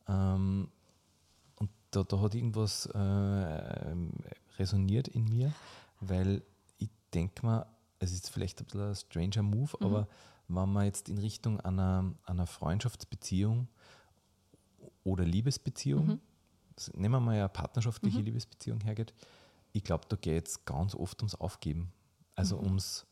Ähm, 0.07 0.69
und 1.57 1.69
da, 1.91 2.03
da 2.03 2.19
hat 2.21 2.35
irgendwas 2.35 2.85
äh, 2.87 3.95
resoniert 4.57 5.07
in 5.07 5.25
mir, 5.25 5.51
weil 5.99 6.41
ich 6.77 6.89
denke 7.13 7.45
mal, 7.45 7.65
es 7.99 8.11
ist 8.11 8.29
vielleicht 8.29 8.59
ein 8.61 8.65
bisschen 8.65 8.89
ein 8.89 8.95
stranger 8.95 9.43
Move, 9.43 9.75
mhm. 9.79 9.85
aber 9.85 10.07
wenn 10.47 10.71
man 10.71 10.85
jetzt 10.85 11.09
in 11.09 11.17
Richtung 11.17 11.59
einer, 11.61 12.13
einer 12.25 12.47
Freundschaftsbeziehung 12.47 13.67
oder 15.03 15.25
Liebesbeziehung, 15.25 16.07
Mhm. 16.07 16.19
nehmen 16.93 17.11
wir 17.15 17.19
mal 17.19 17.35
eine 17.35 17.49
partnerschaftliche 17.49 18.21
Liebesbeziehung 18.21 18.81
hergeht, 18.81 19.13
ich 19.73 19.83
glaube, 19.83 20.05
da 20.07 20.15
geht 20.15 20.47
es 20.47 20.63
ganz 20.63 20.95
oft 20.95 21.21
ums 21.21 21.35
Aufgeben. 21.35 21.91
Also 22.35 22.57
Mhm. 22.57 22.65
ums, 22.65 23.05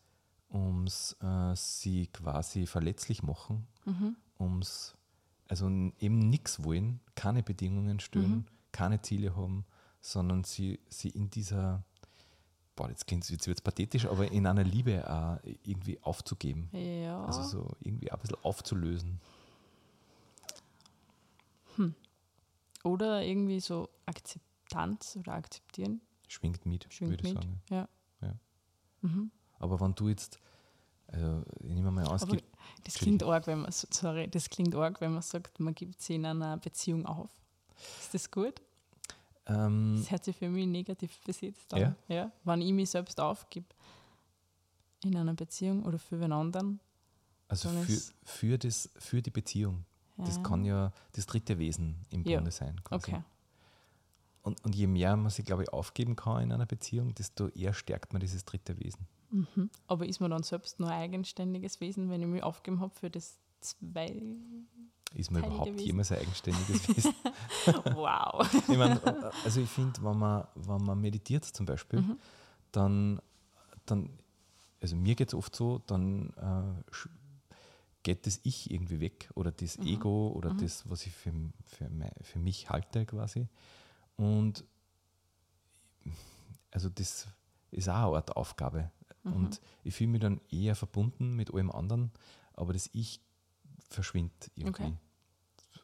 ums 0.55 1.15
äh, 1.21 1.55
sie 1.55 2.07
quasi 2.07 2.65
verletzlich 2.65 3.21
machen, 3.23 3.67
Mhm. 3.85 4.15
ums 4.39 4.95
also 5.47 5.67
eben 5.67 6.17
nichts 6.29 6.63
wollen, 6.63 6.99
keine 7.13 7.43
Bedingungen 7.43 7.99
stellen, 7.99 8.31
Mhm. 8.31 8.45
keine 8.71 9.01
Ziele 9.01 9.35
haben, 9.35 9.63
sondern 10.01 10.43
sie, 10.43 10.79
sie 10.89 11.09
in 11.09 11.29
dieser, 11.29 11.83
boah, 12.75 12.89
jetzt 12.89 13.05
klingt 13.05 13.23
es 13.25 13.29
jetzt 13.29 13.45
wird's 13.47 13.61
pathetisch, 13.61 14.05
aber 14.07 14.31
in 14.31 14.47
einer 14.47 14.63
Liebe 14.63 15.07
auch 15.07 15.37
irgendwie 15.63 16.01
aufzugeben. 16.01 16.69
Ja. 16.71 17.23
Also 17.25 17.43
so 17.43 17.71
irgendwie 17.81 18.11
ein 18.11 18.19
bisschen 18.19 18.37
aufzulösen. 18.43 19.19
Oder 22.83 23.23
irgendwie 23.23 23.59
so 23.59 23.89
Akzeptanz 24.05 25.15
oder 25.17 25.33
akzeptieren. 25.33 26.01
Schwingt 26.27 26.65
mit, 26.65 26.91
Schwingt 26.93 27.11
würde 27.11 27.27
ich 27.27 27.33
mit. 27.33 27.43
sagen. 27.43 27.61
Ja. 27.69 27.89
Ja. 28.21 28.33
Mhm. 29.01 29.31
Aber 29.65 29.79
wenn 29.81 29.93
du 29.95 30.07
jetzt, 30.09 30.39
also 31.07 31.43
ich 31.61 31.73
nehme 31.73 31.91
mal 31.91 32.05
gibt, 32.27 32.43
das 32.83 32.93
klingt 32.95 33.23
arg, 33.23 33.47
wenn 33.47 33.61
man 33.61 33.71
so- 33.71 33.87
sorry, 33.91 34.27
das 34.29 34.49
klingt 34.49 34.75
arg, 34.75 35.01
wenn 35.01 35.13
man 35.13 35.21
sagt, 35.21 35.59
man 35.59 35.73
gibt 35.75 36.01
sie 36.01 36.15
in 36.15 36.25
einer 36.25 36.57
Beziehung 36.57 37.05
auf. 37.05 37.29
Ist 37.99 38.13
das 38.13 38.31
gut? 38.31 38.61
ähm, 39.47 39.97
Das 39.99 40.11
hört 40.11 40.23
sich 40.23 40.35
für 40.35 40.49
mich 40.49 40.65
negativ 40.67 41.19
besetzt 41.21 41.73
an. 41.73 41.81
Ja? 41.81 41.95
Ja? 42.07 42.31
Wenn 42.43 42.61
ich 42.61 42.71
mich 42.73 42.89
selbst 42.89 43.19
aufgebe 43.19 43.67
in 45.03 45.15
einer 45.17 45.33
Beziehung 45.33 45.83
oder 45.83 45.99
für 45.99 46.19
wen 46.19 46.31
anderen. 46.31 46.79
also 47.47 47.69
für, 47.69 48.01
für, 48.23 48.57
das, 48.57 48.89
für 48.97 49.21
die 49.21 49.29
Beziehung. 49.31 49.85
Das 50.17 50.37
ja. 50.37 50.43
kann 50.43 50.63
ja 50.65 50.91
das 51.11 51.25
dritte 51.25 51.57
Wesen 51.59 51.97
im 52.09 52.23
Ja. 52.23 52.37
Bunde 52.37 52.51
sein. 52.51 52.81
Quasi. 52.83 53.11
Okay. 53.11 53.23
Und, 54.41 54.63
und 54.63 54.75
je 54.75 54.87
mehr 54.87 55.15
man 55.17 55.29
sich, 55.29 55.43
glaube 55.45 55.63
ich, 55.63 55.69
aufgeben 55.73 56.15
kann 56.15 56.41
in 56.43 56.51
einer 56.51 56.65
Beziehung, 56.65 57.13
desto 57.15 57.49
eher 57.49 57.73
stärkt 57.73 58.13
man 58.13 58.19
dieses 58.21 58.45
dritte 58.45 58.79
Wesen. 58.79 59.07
Mhm. 59.31 59.69
Aber 59.87 60.05
ist 60.05 60.19
man 60.19 60.31
dann 60.31 60.43
selbst 60.43 60.79
nur 60.79 60.89
ein 60.89 60.99
eigenständiges 61.01 61.81
Wesen, 61.81 62.09
wenn 62.09 62.21
ich 62.21 62.27
mich 62.27 62.43
aufgegeben 62.43 62.81
habe 62.81 62.93
für 62.93 63.09
das 63.09 63.37
zwei. 63.61 64.15
Ist 65.13 65.31
man 65.31 65.43
überhaupt 65.43 65.73
Wesen. 65.73 65.85
jemals 65.85 66.11
ein 66.11 66.19
eigenständiges 66.19 66.87
Wesen? 66.95 67.13
wow. 67.93 68.47
ich 68.67 68.77
meine, 68.77 69.33
also 69.43 69.61
ich 69.61 69.69
finde, 69.69 70.01
wenn 70.03 70.17
man, 70.17 70.47
wenn 70.55 70.81
man 70.83 70.99
meditiert 70.99 71.45
zum 71.45 71.65
Beispiel, 71.65 72.01
Mhm. 72.01 72.17
dann, 72.71 73.21
dann, 73.85 74.09
also 74.81 74.95
mir 74.95 75.15
geht 75.15 75.29
es 75.29 75.33
oft 75.33 75.55
so, 75.55 75.79
dann 75.87 76.29
äh, 76.37 76.95
geht 78.03 78.27
das 78.27 78.39
Ich 78.43 78.69
irgendwie 78.69 78.99
weg 78.99 79.29
oder 79.35 79.51
das 79.51 79.77
Mhm. 79.79 79.87
Ego 79.87 80.27
oder 80.35 80.53
das, 80.53 80.87
was 80.89 81.05
ich 81.05 81.13
für, 81.13 81.31
für, 81.65 81.89
mei- 81.89 82.11
für 82.21 82.39
mich 82.39 82.69
halte 82.69 83.05
quasi. 83.05 83.47
Und 84.17 84.63
also 86.71 86.89
das 86.89 87.27
ist 87.71 87.89
auch 87.89 88.07
eine 88.09 88.15
Art 88.17 88.35
Aufgabe. 88.35 88.91
Mhm. 89.25 89.33
Und 89.33 89.61
ich 89.83 89.93
fühle 89.93 90.11
mich 90.11 90.21
dann 90.21 90.39
eher 90.49 90.75
verbunden 90.75 91.35
mit 91.35 91.53
allem 91.53 91.71
anderen, 91.71 92.11
aber 92.53 92.71
das 92.73 92.89
Ich 92.93 93.19
verschwindet 93.89 94.51
irgendwie. 94.55 94.83
Okay. 94.83 94.97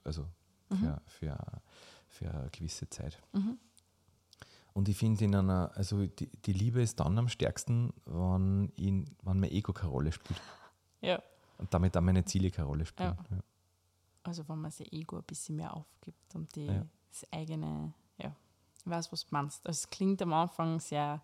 Also 0.03 0.25
Mhm. 0.69 0.77
für, 0.77 1.01
für, 1.05 1.61
für 2.07 2.31
eine 2.31 2.49
gewisse 2.49 2.89
Zeit. 2.89 3.21
Mhm. 3.33 3.57
Und 4.73 4.87
ich 4.87 4.95
finde 4.97 5.25
in 5.25 5.35
einer, 5.35 5.69
also 5.75 6.05
die, 6.07 6.27
die 6.27 6.53
Liebe 6.53 6.81
ist 6.81 6.97
dann 7.01 7.17
am 7.17 7.27
stärksten, 7.27 7.91
wenn, 8.05 8.69
in, 8.77 9.05
wenn 9.23 9.39
mein 9.41 9.51
Ego 9.51 9.73
keine 9.73 9.91
Rolle 9.91 10.13
spielt. 10.13 10.39
Ja. 11.01 11.21
Und 11.57 11.73
damit 11.73 11.97
auch 11.97 12.01
meine 12.01 12.23
Ziele 12.23 12.49
keine 12.51 12.67
Rolle 12.67 12.85
spielen. 12.85 13.17
Ja. 13.31 13.39
Also 14.23 14.47
wenn 14.47 14.59
man 14.61 14.71
sein 14.71 14.87
Ego 14.91 15.17
ein 15.17 15.23
bisschen 15.23 15.57
mehr 15.57 15.75
aufgibt 15.75 16.35
und 16.35 16.55
die, 16.55 16.67
Ja. 16.67 16.85
das 17.09 17.33
eigene, 17.33 17.93
ja, 18.17 18.33
ich 18.77 18.89
weiß, 18.89 19.11
was 19.11 19.25
du 19.25 19.27
meinst. 19.31 19.65
Also 19.67 19.77
es 19.77 19.89
klingt 19.89 20.21
am 20.21 20.31
Anfang 20.31 20.79
sehr 20.79 21.21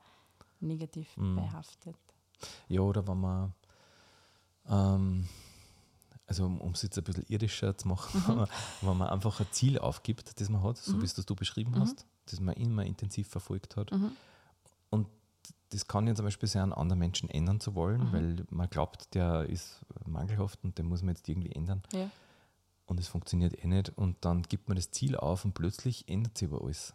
negativ 0.60 1.16
Mhm. 1.16 1.36
behaftet. 1.38 1.96
Ja, 2.68 2.82
oder 2.82 3.08
wenn 3.08 3.20
man, 3.20 3.54
ähm, 4.70 5.28
also 6.26 6.46
um 6.46 6.72
es 6.74 6.82
jetzt 6.82 6.98
ein 6.98 7.04
bisschen 7.04 7.26
irdischer 7.28 7.78
zu 7.78 7.88
machen, 7.88 8.22
wenn, 8.28 8.36
man, 8.38 8.48
wenn 8.82 8.98
man 8.98 9.08
einfach 9.10 9.40
ein 9.40 9.48
Ziel 9.52 9.80
aufgibt, 9.80 10.40
das 10.40 10.50
man 10.50 10.62
hat, 10.64 10.78
so 10.78 10.96
Mhm. 10.98 11.02
wie 11.02 11.06
es 11.06 11.14
das 11.14 11.26
du 11.26 11.36
beschrieben 11.36 11.72
Mhm. 11.72 11.80
hast, 11.82 12.06
das 12.26 12.40
man 12.40 12.56
immer 12.56 12.86
intensiv 12.86 13.28
verfolgt 13.30 13.76
hat. 13.78 13.92
Mhm. 13.92 14.12
Und 14.90 15.08
das 15.70 15.88
kann 15.88 16.08
ja 16.08 16.16
zum 16.16 16.26
Beispiel 16.26 16.48
sein, 16.50 16.64
einen 16.64 16.74
anderen 16.74 17.00
Menschen 17.00 17.30
ändern 17.30 17.60
zu 17.60 17.76
wollen, 17.76 18.06
Mhm. 18.08 18.12
weil 18.14 18.46
man 18.50 18.70
glaubt, 18.70 19.14
der 19.16 19.46
ist 19.48 19.82
mangelhaft 20.06 20.64
und 20.64 20.78
den 20.78 20.86
muss 20.88 21.02
man 21.02 21.16
jetzt 21.16 21.28
irgendwie 21.30 21.52
ändern. 21.52 21.82
Ja. 21.94 22.10
und 22.90 23.02
es 23.02 23.10
funktioniert 23.10 23.62
eh 23.62 23.68
nicht. 23.68 23.90
Und 23.98 24.16
dann 24.24 24.44
gibt 24.44 24.70
man 24.70 24.78
das 24.78 24.92
Ziel 24.92 25.18
auf 25.18 25.44
und 25.44 25.54
plötzlich 25.54 26.08
ändert 26.08 26.38
sich 26.38 26.48
aber 26.48 26.62
alles. 26.64 26.94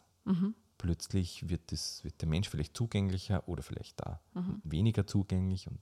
Plötzlich 0.83 1.49
wird, 1.49 1.71
das, 1.71 2.03
wird 2.03 2.21
der 2.21 2.29
Mensch 2.29 2.49
vielleicht 2.49 2.77
zugänglicher 2.77 3.47
oder 3.49 3.63
vielleicht 3.63 4.01
da 4.01 4.19
Mhm. 4.35 4.61
weniger 4.65 5.07
zugänglich 5.07 5.69
und 5.69 5.79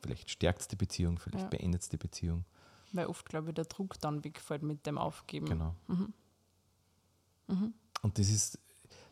vielleicht 0.00 0.30
stärkt 0.30 0.60
es 0.60 0.68
die 0.68 0.76
Beziehung, 0.76 1.18
vielleicht 1.18 1.46
Ja. 1.46 1.48
beendet 1.48 1.82
es 1.82 1.88
die 1.88 1.96
Beziehung. 1.96 2.44
Weil 2.92 3.06
oft, 3.06 3.28
glaube 3.28 3.48
ich, 3.48 3.54
der 3.56 3.64
Druck 3.64 3.98
dann 4.00 4.22
wegfällt 4.22 4.62
mit 4.62 4.86
dem 4.86 4.98
Aufgeben. 4.98 5.46
Genau. 5.46 5.74
Mhm. 5.88 6.12
Mhm. 7.48 7.74
Und 8.02 8.18
das 8.20 8.28
ist, 8.28 8.60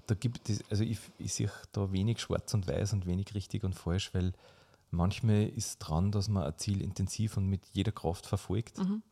da 0.07 0.15
gibt 0.15 0.49
es, 0.49 0.63
also 0.71 0.85
ich, 0.85 1.01
ich 1.19 1.35
sehe 1.35 1.51
da 1.73 1.91
wenig 1.91 2.21
schwarz 2.21 2.55
und 2.55 2.69
weiß 2.69 2.93
und 2.93 3.05
wenig 3.05 3.35
richtig 3.35 3.65
und 3.65 3.75
falsch, 3.75 4.15
weil 4.15 4.35
manchmal 4.93 5.49
ist 5.49 5.79
dran, 5.81 6.13
dass 6.13 6.29
man 6.29 6.45
ein 6.45 6.57
Ziel 6.59 6.81
intensiv 6.81 7.37
und 7.39 7.49
mit 7.49 7.67
jeder 7.73 7.91
Kraft 7.91 8.25
verfolgt 8.27 8.79
Mhm. 8.79 9.03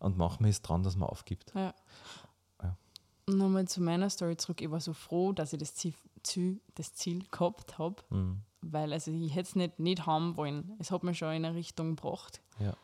und 0.00 0.18
manchmal 0.18 0.50
ist 0.50 0.60
dran, 0.60 0.82
dass 0.82 0.94
man 0.96 1.08
aufgibt. 1.08 1.54
Ja. 1.54 1.74
Ja. 3.30 3.36
Nochmal 3.36 3.68
zu 3.68 3.80
meiner 3.82 4.10
Story 4.10 4.36
zurück. 4.36 4.60
Ich 4.60 4.70
war 4.70 4.80
so 4.80 4.92
froh, 4.92 5.32
dass 5.32 5.52
ich 5.52 5.58
das 5.58 5.74
Ziel, 5.74 5.94
Ziel, 6.22 6.60
das 6.74 6.94
Ziel 6.94 7.24
gehabt 7.30 7.78
habe, 7.78 7.96
Mhm. 8.10 8.42
weil 8.60 8.92
also 8.92 9.10
ich 9.10 9.34
hätte 9.34 9.48
es 9.48 9.56
nicht, 9.56 9.78
nicht 9.78 10.06
haben 10.06 10.36
wollen. 10.36 10.72
Es 10.78 10.90
hat 10.90 11.02
mich 11.02 11.18
schon 11.18 11.32
in 11.34 11.44
eine 11.44 11.54
Richtung 11.54 11.96
gebracht. 11.96 12.40
Ja. 12.58 12.74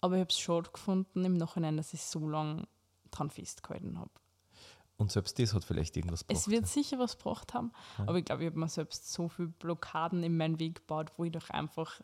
Aber 0.00 0.14
ich 0.16 0.20
habe 0.20 0.30
es 0.30 0.38
schade 0.38 0.70
gefunden 0.72 1.24
im 1.24 1.34
Nachhinein, 1.36 1.76
dass 1.76 1.92
ich 1.94 2.02
so 2.02 2.28
lange 2.28 2.66
dran 3.10 3.30
festgehalten 3.30 3.98
habe. 3.98 4.10
Und 4.98 5.12
selbst 5.12 5.38
das 5.38 5.52
hat 5.52 5.62
vielleicht 5.64 5.96
irgendwas 5.96 6.22
Es 6.22 6.44
gebracht, 6.44 6.48
wird 6.50 6.66
sicher 6.68 6.98
was 6.98 7.18
gebracht 7.18 7.52
haben, 7.54 7.70
Ja. 7.98 8.08
aber 8.08 8.18
ich 8.18 8.24
glaube, 8.24 8.44
ich 8.44 8.50
habe 8.50 8.58
mir 8.58 8.68
selbst 8.68 9.12
so 9.12 9.28
viele 9.28 9.48
Blockaden 9.48 10.22
in 10.22 10.36
meinen 10.36 10.58
Weg 10.58 10.76
gebaut, 10.76 11.12
wo 11.16 11.24
ich 11.24 11.32
doch 11.32 11.50
einfach 11.50 12.00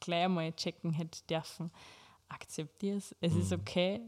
gleich 0.00 0.24
einmal 0.26 0.52
checken 0.52 0.92
hätte 0.92 1.20
dürfen. 1.28 1.70
Akzeptiere 2.28 2.98
es, 2.98 3.14
es 3.20 3.34
ist 3.34 3.50
Mhm. 3.52 3.60
okay, 3.60 4.00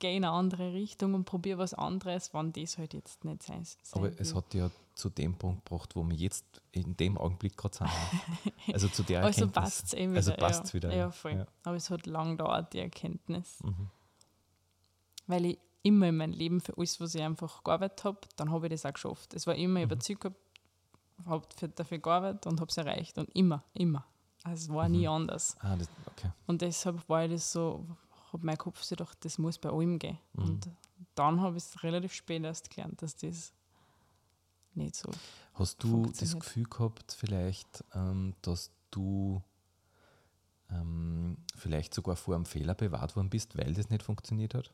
geh 0.00 0.16
in 0.16 0.24
eine 0.24 0.32
andere 0.32 0.72
Richtung 0.72 1.14
und 1.14 1.24
probiere 1.24 1.58
was 1.58 1.74
anderes, 1.74 2.34
wenn 2.34 2.52
das 2.52 2.76
halt 2.78 2.92
jetzt 2.94 3.24
nicht 3.24 3.42
sein 3.44 3.64
sein 3.64 3.78
Aber 3.92 4.10
es 4.20 4.34
hat 4.34 4.52
ja 4.54 4.70
zu 4.94 5.08
dem 5.10 5.34
Punkt 5.34 5.64
gebracht, 5.64 5.94
wo 5.94 6.02
wir 6.08 6.16
jetzt 6.16 6.44
in 6.72 6.96
dem 6.96 7.16
Augenblick 7.16 7.56
gerade 7.56 7.76
sind. 7.78 7.90
Also 8.74 8.88
zu 8.88 9.02
der 9.04 9.22
Also 9.22 9.42
Erkenntnis. 9.42 9.62
passt 9.64 9.84
es 9.86 9.92
eh 9.94 10.06
wieder. 10.08 10.16
Also 10.16 10.32
passt's 10.34 10.70
ja. 10.72 10.74
wieder, 10.74 10.94
Ja, 10.96 11.10
voll. 11.10 11.32
Ja. 11.36 11.46
Aber 11.62 11.76
es 11.76 11.88
hat 11.90 12.06
lang 12.06 12.32
gedauert, 12.36 12.72
die 12.72 12.80
Erkenntnis. 12.80 13.58
Mhm. 13.62 13.88
Weil 15.26 15.44
ich 15.46 15.58
immer 15.82 16.08
in 16.08 16.16
meinem 16.16 16.32
Leben 16.32 16.60
für 16.60 16.76
alles, 16.76 17.00
was 17.00 17.14
ich 17.14 17.22
einfach 17.22 17.62
gearbeitet 17.64 18.04
habe, 18.04 18.18
dann 18.36 18.50
habe 18.50 18.66
ich 18.66 18.72
das 18.72 18.84
auch 18.84 18.92
geschafft. 18.92 19.32
Es 19.34 19.46
war 19.46 19.54
immer 19.54 19.78
Mhm. 19.80 19.84
überzeugt, 19.84 20.26
habe 21.26 21.46
für- 21.56 21.68
dafür 21.68 21.98
gearbeitet 21.98 22.46
und 22.46 22.60
habe 22.60 22.68
es 22.70 22.76
erreicht. 22.76 23.16
Und 23.18 23.30
immer, 23.34 23.62
immer. 23.74 24.04
Also 24.42 24.70
es 24.70 24.74
war 24.74 24.88
nie 24.88 25.06
Mhm. 25.06 25.12
anders. 25.14 25.56
Ah, 25.60 25.76
das, 25.76 25.88
okay. 26.06 26.30
Und 26.46 26.60
deshalb 26.62 27.08
war 27.08 27.24
ich 27.24 27.32
das 27.32 27.52
so, 27.52 27.86
habe 28.32 28.46
mein 28.46 28.58
Kopf 28.58 28.82
sich 28.82 28.96
gedacht, 28.96 29.18
das 29.24 29.38
muss 29.38 29.58
bei 29.58 29.70
allem 29.70 29.98
gehen. 29.98 30.18
Mhm. 30.34 30.42
Und 30.44 30.70
dann 31.14 31.40
habe 31.40 31.56
ich 31.56 31.64
es 31.64 31.82
relativ 31.82 32.12
spät 32.12 32.42
erst 32.44 32.70
gelernt, 32.70 33.00
dass 33.02 33.16
das 33.16 33.52
nicht 34.74 34.94
so. 34.94 35.10
Hast 35.54 35.82
du 35.82 36.06
das. 36.06 36.38
Gefühl 36.38 36.64
gehabt, 36.64 37.12
vielleicht, 37.12 37.84
ähm, 37.94 38.34
dass 38.42 38.70
du 38.90 39.42
ähm, 40.70 41.36
vielleicht 41.56 41.92
sogar 41.94 42.16
vor 42.16 42.34
einem 42.34 42.46
Fehler 42.46 42.74
bewahrt 42.74 43.16
worden 43.16 43.30
bist, 43.30 43.56
weil 43.58 43.74
das 43.74 43.90
nicht 43.90 44.02
funktioniert 44.02 44.54
hat? 44.54 44.72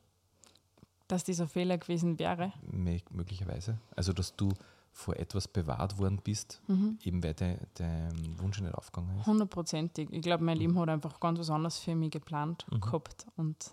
Dass 1.09 1.25
dieser 1.25 1.49
Fehler 1.49 1.79
gewesen 1.79 2.19
wäre. 2.19 2.53
Mö- 2.71 3.03
möglicherweise. 3.11 3.79
Also, 3.95 4.13
dass 4.13 4.37
du 4.37 4.53
vor 4.99 5.15
etwas 5.17 5.47
bewahrt 5.47 5.99
worden 5.99 6.21
bist, 6.25 6.62
Mhm. 6.69 6.99
eben 7.05 7.23
weil 7.23 7.35
de, 7.35 7.59
dein 7.75 8.38
Wunsch 8.41 8.59
nicht 8.62 8.75
aufgegangen 8.75 9.19
ist. 9.19 9.26
Hundertprozentig. 9.26 10.09
Ich 10.11 10.23
glaube, 10.23 10.43
mein 10.43 10.57
Leben 10.57 10.79
hat 10.79 10.88
einfach 10.88 11.21
ganz 11.21 11.38
was 11.38 11.50
anderes 11.50 11.79
für 11.79 11.95
mich 11.95 12.11
geplant 12.12 12.65
Mhm. 12.71 12.81
gehabt. 12.81 13.26
Und 13.37 13.73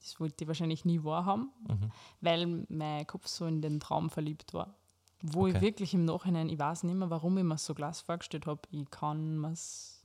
das 0.00 0.20
wollte 0.20 0.44
ich 0.44 0.48
wahrscheinlich 0.48 0.84
nie 0.84 1.02
wahrhaben, 1.02 1.50
Mhm. 1.66 1.90
weil 2.20 2.66
mein 2.68 3.06
Kopf 3.06 3.26
so 3.28 3.46
in 3.46 3.62
den 3.62 3.80
Traum 3.80 4.10
verliebt 4.10 4.52
war. 4.52 4.74
Wo 5.22 5.46
ich 5.46 5.54
Okay. 5.54 5.64
wirklich 5.64 5.94
im 5.94 6.04
Nachhinein, 6.04 6.50
ich 6.50 6.58
weiß 6.58 6.82
nicht 6.82 6.94
mehr, 6.96 7.08
warum 7.08 7.38
ich 7.38 7.44
mir 7.44 7.56
so 7.56 7.72
Glas 7.74 8.02
vorgestellt 8.02 8.44
habe. 8.46 8.60
Ich 8.70 8.90
kann 8.90 9.38
mir 9.38 9.52
es 9.52 10.02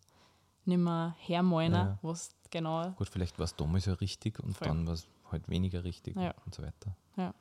nicht 0.63 0.77
mehr 0.77 1.13
hermalen, 1.19 1.73
Ja, 1.73 1.85
ja. 1.87 1.99
was 2.01 2.33
genau. 2.49 2.89
Gut, 2.91 3.09
vielleicht 3.09 3.37
war 3.37 3.43
es 3.43 3.55
damals 3.57 3.85
ja 3.85 3.93
richtig 3.95 4.39
und 4.39 4.55
Voll. 4.57 4.67
dann 4.69 4.87
war 4.87 4.93
es 4.93 5.07
halt 5.29 5.49
weniger 5.49 5.83
richtig 5.83 6.15
Ja. 6.15 6.33
und 6.45 6.55
so 6.55 6.63
weiter. 6.63 6.95
Ja. 7.17 7.33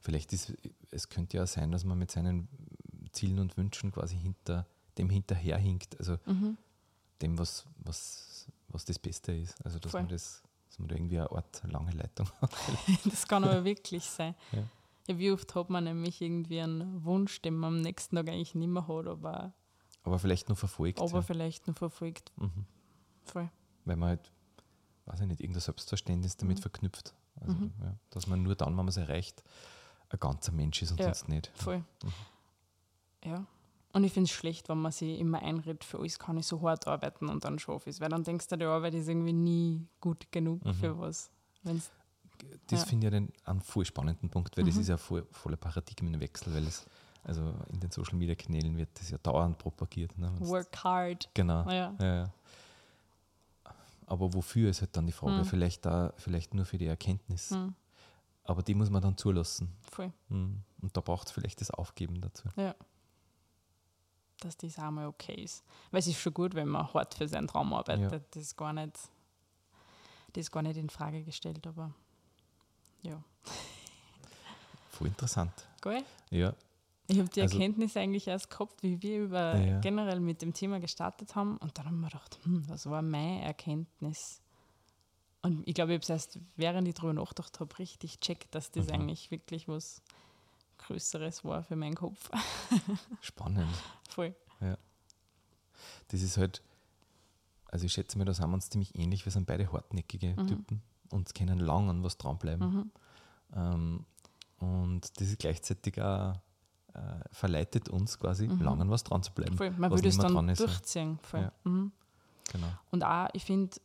Vielleicht 0.00 0.32
ist 0.32 0.52
es 0.90 1.08
könnte 1.08 1.36
ja 1.36 1.46
sein, 1.46 1.70
dass 1.72 1.84
man 1.84 1.98
mit 1.98 2.10
seinen 2.10 2.48
Zielen 3.12 3.38
und 3.40 3.56
Wünschen 3.56 3.90
quasi 3.92 4.16
hinter 4.16 4.66
dem 4.96 5.10
hinterherhinkt, 5.10 5.98
also 5.98 6.18
Mhm. 6.26 6.56
dem, 7.22 7.38
was, 7.38 7.64
was 7.78 8.46
was 8.68 8.84
das 8.84 8.98
Beste 8.98 9.32
ist. 9.32 9.56
Also 9.64 9.78
dass 9.78 9.92
Voll. 9.92 10.02
man 10.02 10.08
das, 10.10 10.42
dass 10.68 10.78
man 10.78 10.88
da 10.88 10.94
irgendwie 10.96 11.18
eine 11.18 11.30
Art 11.30 11.62
lange 11.64 11.90
Leitung 11.92 12.28
hat. 12.40 12.50
Das 13.04 13.26
kann 13.26 13.44
aber 13.44 13.64
wirklich 13.64 14.04
sein. 14.04 14.34
Ja. 14.52 14.64
Ja. 15.08 15.18
wie 15.18 15.32
oft 15.32 15.54
hat 15.54 15.70
man 15.70 15.84
nämlich 15.84 16.20
irgendwie 16.20 16.60
einen 16.60 17.02
Wunsch, 17.04 17.40
den 17.40 17.56
man 17.56 17.76
am 17.76 17.80
nächsten 17.80 18.16
Tag 18.16 18.28
eigentlich 18.28 18.54
nicht 18.54 18.68
mehr 18.68 18.86
hat, 18.86 19.06
aber, 19.06 19.54
Aber 20.02 20.18
vielleicht 20.18 20.48
nur 20.50 20.56
verfolgt. 20.56 21.00
aber 21.00 21.10
ja. 21.12 21.22
vielleicht 21.22 21.66
nur 21.66 21.74
verfolgt. 21.76 22.30
Mhm. 22.36 22.66
Voll. 23.24 23.50
Weil 23.86 23.96
man 23.96 24.10
halt, 24.10 24.30
weiß 25.06 25.20
ich 25.20 25.26
nicht, 25.26 25.40
irgendein 25.40 25.62
Selbstverständnis 25.62 26.36
damit 26.36 26.58
Mhm. 26.58 26.62
verknüpft. 26.62 27.14
Also, 27.40 27.54
Mhm. 27.54 27.72
ja, 27.80 27.94
dass 28.10 28.26
man 28.26 28.42
nur 28.42 28.54
dann, 28.54 28.68
wenn 28.70 28.76
man 28.76 28.88
es 28.88 28.96
erreicht, 28.98 29.42
ein 30.10 30.18
ganzer 30.20 30.52
Mensch 30.52 30.82
ist 30.82 30.90
und 30.92 31.00
Ja. 31.00 31.06
sonst 31.06 31.28
nicht. 31.28 31.50
Voll. 31.54 31.78
Mhm. 31.78 32.12
Ja. 33.24 33.46
Und 33.92 34.04
ich 34.04 34.12
finde 34.12 34.26
es 34.26 34.30
schlecht, 34.30 34.68
wenn 34.68 34.78
man 34.78 34.92
sich 34.92 35.18
immer 35.18 35.42
einredet, 35.42 35.82
für 35.82 35.98
alles 35.98 36.18
kann 36.18 36.36
ich 36.36 36.46
so 36.46 36.60
hart 36.62 36.86
arbeiten 36.86 37.28
und 37.28 37.44
dann 37.44 37.58
schaffe 37.58 37.88
ich 37.90 37.96
es. 37.96 38.00
Weil 38.00 38.10
dann 38.10 38.22
denkst 38.22 38.46
du, 38.48 38.56
die 38.56 38.64
Arbeit 38.66 38.94
ist 38.94 39.08
irgendwie 39.08 39.32
nie 39.32 39.86
gut 40.00 40.30
genug 40.30 40.64
Mhm. 40.64 40.74
für 40.74 40.98
was. 40.98 41.30
Wenn's, 41.62 41.90
Das 42.68 42.82
Ja. 42.82 42.86
finde 42.86 43.08
ich 43.08 43.14
einen, 43.14 43.32
einen 43.44 43.60
voll 43.60 43.84
spannenden 43.84 44.30
Punkt, 44.30 44.56
weil 44.56 44.64
das 44.64 44.76
Mhm. 44.76 44.80
ist 44.82 44.88
ja 44.88 44.96
voll, 44.96 45.26
voller 45.32 45.56
Paradigmenwechsel, 45.56 46.54
weil 46.54 46.64
es, 46.68 46.86
also 47.24 47.52
in 47.72 47.80
den 47.80 47.90
Social 47.90 48.14
Media 48.16 48.36
Kanälen 48.36 48.76
wird 48.76 48.90
das 49.00 49.10
ja 49.10 49.18
dauernd 49.18 49.58
propagiert. 49.58 50.16
Ne? 50.16 50.30
Work 50.38 50.84
hard. 50.84 51.28
Genau. 51.34 51.68
Ja. 51.68 51.96
Ja, 51.98 52.14
ja. 52.14 52.32
Aber 54.06 54.32
wofür 54.32 54.70
ist 54.70 54.80
halt 54.82 54.96
dann 54.96 55.06
die 55.06 55.12
Frage? 55.12 55.38
Mhm. 55.40 55.44
Vielleicht, 55.46 55.84
da, 55.84 56.12
vielleicht 56.16 56.54
nur 56.54 56.64
für 56.64 56.78
die 56.78 56.86
Erkenntnis. 56.86 57.50
Aber 58.48 58.62
die 58.62 58.74
muss 58.74 58.88
man 58.90 59.02
dann 59.02 59.16
zulassen. 59.16 59.72
Voll. 59.90 60.10
Mhm. 60.30 60.62
Und 60.80 60.96
da 60.96 61.00
braucht 61.02 61.26
es 61.28 61.32
vielleicht 61.32 61.60
das 61.60 61.70
Aufgeben 61.70 62.20
dazu. 62.20 62.48
Ja. 62.56 62.74
Dass 64.40 64.56
das 64.56 64.78
auch 64.78 64.90
mal 64.90 65.06
okay 65.06 65.34
ist. 65.34 65.62
Weil 65.90 66.00
es 66.00 66.06
ist 66.06 66.18
schon 66.18 66.32
gut, 66.32 66.54
wenn 66.54 66.68
man 66.68 66.92
hart 66.94 67.14
für 67.14 67.28
seinen 67.28 67.46
Traum 67.48 67.72
arbeitet. 67.74 68.10
Ja. 68.10 68.18
Das 68.30 68.42
ist 68.42 68.56
gar 68.56 68.72
nicht, 68.72 68.96
das 70.32 70.40
ist 70.42 70.50
gar 70.50 70.62
nicht 70.62 70.76
in 70.78 70.88
Frage 70.88 71.22
gestellt, 71.24 71.66
aber 71.66 71.92
ja. 73.02 73.22
Voll 74.90 75.08
interessant. 75.08 75.52
Geil. 75.80 76.02
Ja, 76.30 76.54
Ich 77.10 77.18
habe 77.18 77.28
die 77.30 77.40
Also- 77.42 77.54
Erkenntnis 77.56 77.96
eigentlich 77.96 78.28
erst 78.28 78.50
gehabt, 78.50 78.82
wie 78.82 79.00
wir 79.02 79.24
über 79.24 79.56
Ja. 79.58 79.80
generell 79.80 80.20
mit 80.20 80.42
dem 80.42 80.52
Thema 80.52 80.78
gestartet 80.78 81.34
haben. 81.34 81.56
Und 81.58 81.76
dann 81.78 81.86
haben 81.86 82.00
wir 82.00 82.08
gedacht, 82.08 82.38
hm, 82.44 82.68
was 82.68 82.84
war 82.88 83.00
meine 83.02 83.42
Erkenntnis? 83.44 84.40
Und 85.42 85.66
ich 85.68 85.74
glaube, 85.74 85.92
ich 85.92 85.96
habe 85.96 86.02
es 86.02 86.08
erst, 86.10 86.38
während 86.56 86.88
ich 86.88 86.94
darüber 86.94 87.12
nachgedacht 87.12 87.60
habe, 87.60 87.78
richtig 87.78 88.18
checkt, 88.20 88.54
dass 88.54 88.70
das 88.72 88.86
Mhm. 88.86 88.92
eigentlich 88.94 89.30
wirklich 89.30 89.68
was 89.68 90.02
Größeres 90.78 91.44
war 91.44 91.62
für 91.62 91.76
meinen 91.76 91.94
Kopf. 91.94 92.30
spannend. 93.20 93.68
Voll. 94.10 94.34
Das 96.08 96.22
ist 96.22 96.36
halt, 96.38 96.62
also 97.66 97.84
ich 97.86 97.92
schätze 97.92 98.16
mal, 98.18 98.24
da 98.24 98.32
sind 98.32 98.48
wir 98.48 98.54
uns 98.54 98.70
ziemlich 98.70 98.94
ähnlich. 98.98 99.24
Wir 99.26 99.32
sind 99.32 99.46
beide 99.46 99.70
hartnäckige 99.70 100.34
Mhm. 100.36 100.46
Typen 100.46 100.82
und 101.10 101.34
können 101.34 101.58
lang 101.58 101.88
an 101.90 102.02
was 102.02 102.16
dranbleiben. 102.16 102.66
Mhm. 102.74 102.90
Ähm, 103.54 104.06
und 104.58 105.20
das 105.20 105.28
ist 105.28 105.38
gleichzeitig 105.38 106.00
auch, 106.00 106.34
äh, 106.94 107.00
verleitet 107.30 107.88
uns 107.90 108.18
quasi, 108.18 108.48
Mhm. 108.48 108.60
lang 108.62 108.80
an 108.80 108.90
was 108.90 109.04
dran 109.04 109.22
zu 109.22 109.32
bleiben. 109.32 109.56
Voll. 109.56 109.70
Man 109.72 109.90
würde 109.90 110.08
es 110.08 110.16
dann 110.18 110.48
ja. 110.48 110.54
durchziehen. 110.54 111.18
Voll. 111.22 111.42
Ja. 111.42 111.52
Mhm. 111.64 111.92
Genau. 112.52 112.68
Und 112.90 113.04
auch, 113.04 113.28
ich 113.34 113.44
finde, 113.44 113.76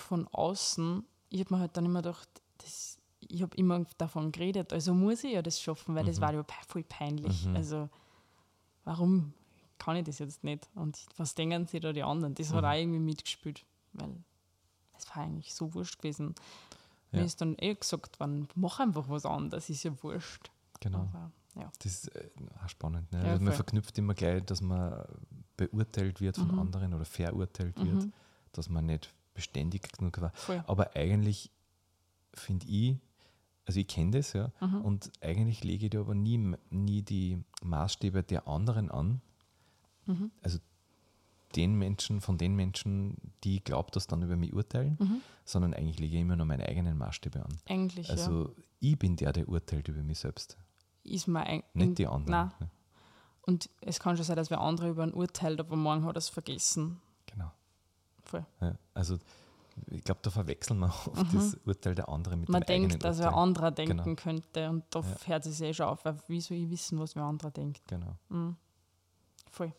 von 0.00 0.26
außen, 0.28 1.04
ich 1.28 1.40
habe 1.40 1.54
mir 1.54 1.60
halt 1.60 1.76
dann 1.76 1.84
immer 1.84 2.02
gedacht, 2.02 2.28
das, 2.58 2.98
ich 3.20 3.42
habe 3.42 3.56
immer 3.56 3.84
davon 3.98 4.32
geredet, 4.32 4.72
also 4.72 4.92
muss 4.94 5.22
ich 5.24 5.32
ja 5.32 5.42
das 5.42 5.60
schaffen, 5.60 5.94
weil 5.94 6.04
das 6.04 6.16
Mhm. 6.18 6.20
war 6.22 6.34
ja 6.34 6.44
voll 6.66 6.82
peinlich. 6.84 7.46
Mhm. 7.46 7.56
Also, 7.56 7.88
warum 8.84 9.32
kann 9.78 9.96
ich 9.96 10.04
das 10.04 10.18
jetzt 10.18 10.44
nicht? 10.44 10.68
Und 10.74 10.98
was 11.16 11.34
denken 11.34 11.66
sie 11.66 11.80
da 11.80 11.92
die 11.92 12.02
anderen? 12.02 12.34
Das 12.34 12.52
hat 12.52 12.62
Mhm. 12.62 12.68
auch 12.70 12.74
irgendwie 12.74 12.98
mitgespielt, 12.98 13.64
weil 13.94 14.14
es 14.98 15.08
war 15.08 15.18
eigentlich 15.24 15.54
so 15.54 15.72
wurscht 15.74 15.98
gewesen. 15.98 16.34
Ja. 17.12 17.20
Mir 17.20 17.24
ist 17.26 17.40
dann 17.40 17.56
eh 17.58 17.74
gesagt 17.74 18.20
worden, 18.20 18.48
mach 18.54 18.78
einfach 18.80 19.08
was 19.08 19.24
anderes, 19.26 19.68
ist 19.70 19.82
ja 19.84 20.02
wurscht. 20.02 20.50
genau. 20.80 21.00
Aber, 21.00 21.30
ja. 21.56 21.70
Das 21.82 21.92
ist 21.92 22.14
äh, 22.14 22.30
auch 22.64 22.68
spannend. 22.68 23.10
Ne? 23.12 23.18
Ja, 23.24 23.30
also 23.32 23.44
man 23.44 23.52
verknüpft 23.52 23.98
immer 23.98 24.14
gleich, 24.14 24.42
dass 24.44 24.60
man 24.60 25.04
beurteilt 25.56 26.20
wird 26.20 26.36
von 26.36 26.48
Mhm. 26.52 26.58
anderen 26.58 26.94
oder 26.94 27.04
verurteilt 27.04 27.76
wird, 27.82 28.04
Mhm. 28.04 28.12
dass 28.52 28.68
man 28.70 28.86
nicht 28.86 29.12
beständig 29.34 29.90
genug 29.92 30.20
war. 30.20 30.32
Voll. 30.34 30.62
Aber 30.66 30.96
eigentlich 30.96 31.50
finde 32.34 32.66
ich, 32.66 32.96
also 33.66 33.80
ich 33.80 33.86
kenne 33.88 34.12
das 34.12 34.32
ja, 34.32 34.50
Mhm. 34.60 34.82
und 34.82 35.10
eigentlich 35.20 35.62
lege 35.64 35.86
ich 35.86 35.90
da 35.90 36.00
aber 36.00 36.14
nie, 36.14 36.54
nie 36.70 37.02
die 37.02 37.42
Maßstäbe 37.62 38.22
der 38.22 38.46
anderen 38.48 38.90
an, 38.90 39.20
Mhm. 40.06 40.30
also 40.42 40.58
den 41.56 41.74
Menschen, 41.74 42.20
von 42.20 42.38
den 42.38 42.54
Menschen, 42.54 43.16
die 43.42 43.56
ich 43.56 43.64
glaube, 43.64 43.90
dass 43.90 44.06
dann 44.06 44.22
über 44.22 44.36
mich 44.36 44.52
urteilen, 44.52 44.96
Mhm. 45.00 45.20
sondern 45.44 45.74
eigentlich 45.74 45.98
lege 45.98 46.14
ich 46.16 46.22
immer 46.22 46.36
nur 46.36 46.46
meine 46.46 46.66
eigenen 46.66 46.96
Maßstäbe 46.96 47.44
an. 47.44 47.56
Eigentlich, 47.68 48.06
ja. 48.08 48.14
Also 48.14 48.54
ich 48.78 48.98
bin 48.98 49.16
der, 49.16 49.32
der 49.32 49.48
urteilt 49.48 49.88
über 49.88 50.02
mich 50.02 50.20
selbst, 50.20 50.56
Ist 51.02 51.28
ein, 51.28 51.62
nicht 51.74 51.98
die 51.98 52.06
anderen. 52.06 52.52
Nein. 52.60 52.70
Und 53.42 53.68
es 53.80 53.98
kann 53.98 54.16
schon 54.16 54.24
sein, 54.24 54.36
dass 54.36 54.50
wer 54.50 54.60
andere 54.60 54.90
über 54.90 55.02
ein 55.02 55.12
urteilt, 55.14 55.58
aber 55.60 55.74
morgen 55.74 56.04
hat 56.04 56.14
er 56.14 56.18
es 56.18 56.28
vergessen. 56.28 57.00
Voll. 58.30 58.46
Ja, 58.60 58.74
also 58.94 59.18
ich 59.88 60.04
glaube, 60.04 60.20
da 60.22 60.30
verwechseln 60.30 60.78
wir 60.78 60.86
oft 60.86 61.16
Mhm. 61.32 61.38
das 61.38 61.54
Urteil 61.64 61.94
der 61.94 62.08
anderen 62.08 62.40
mit 62.40 62.48
Man 62.48 62.62
dem 62.62 62.68
eigenen 62.74 62.88
denkt, 62.90 63.04
dass 63.04 63.18
wer 63.18 63.28
Urteil. 63.28 63.42
anderer 63.42 63.70
denken 63.72 63.96
Genau. 63.98 64.14
könnte 64.16 64.68
und 64.70 64.84
da 64.90 65.00
Ja. 65.00 65.06
hört 65.26 65.46
es 65.46 65.60
eh 65.60 65.72
schon 65.74 65.86
auf, 65.86 66.04
weil 66.04 66.16
wie 66.28 66.40
soll 66.40 66.56
ich 66.58 66.70
wissen, 66.70 66.98
was 66.98 67.16
wer 67.16 67.22
anderer 67.24 67.50
denkt? 67.50 67.82
Genau. 67.88 68.14
Mhm. 68.28 68.56
Voll. 69.50 69.72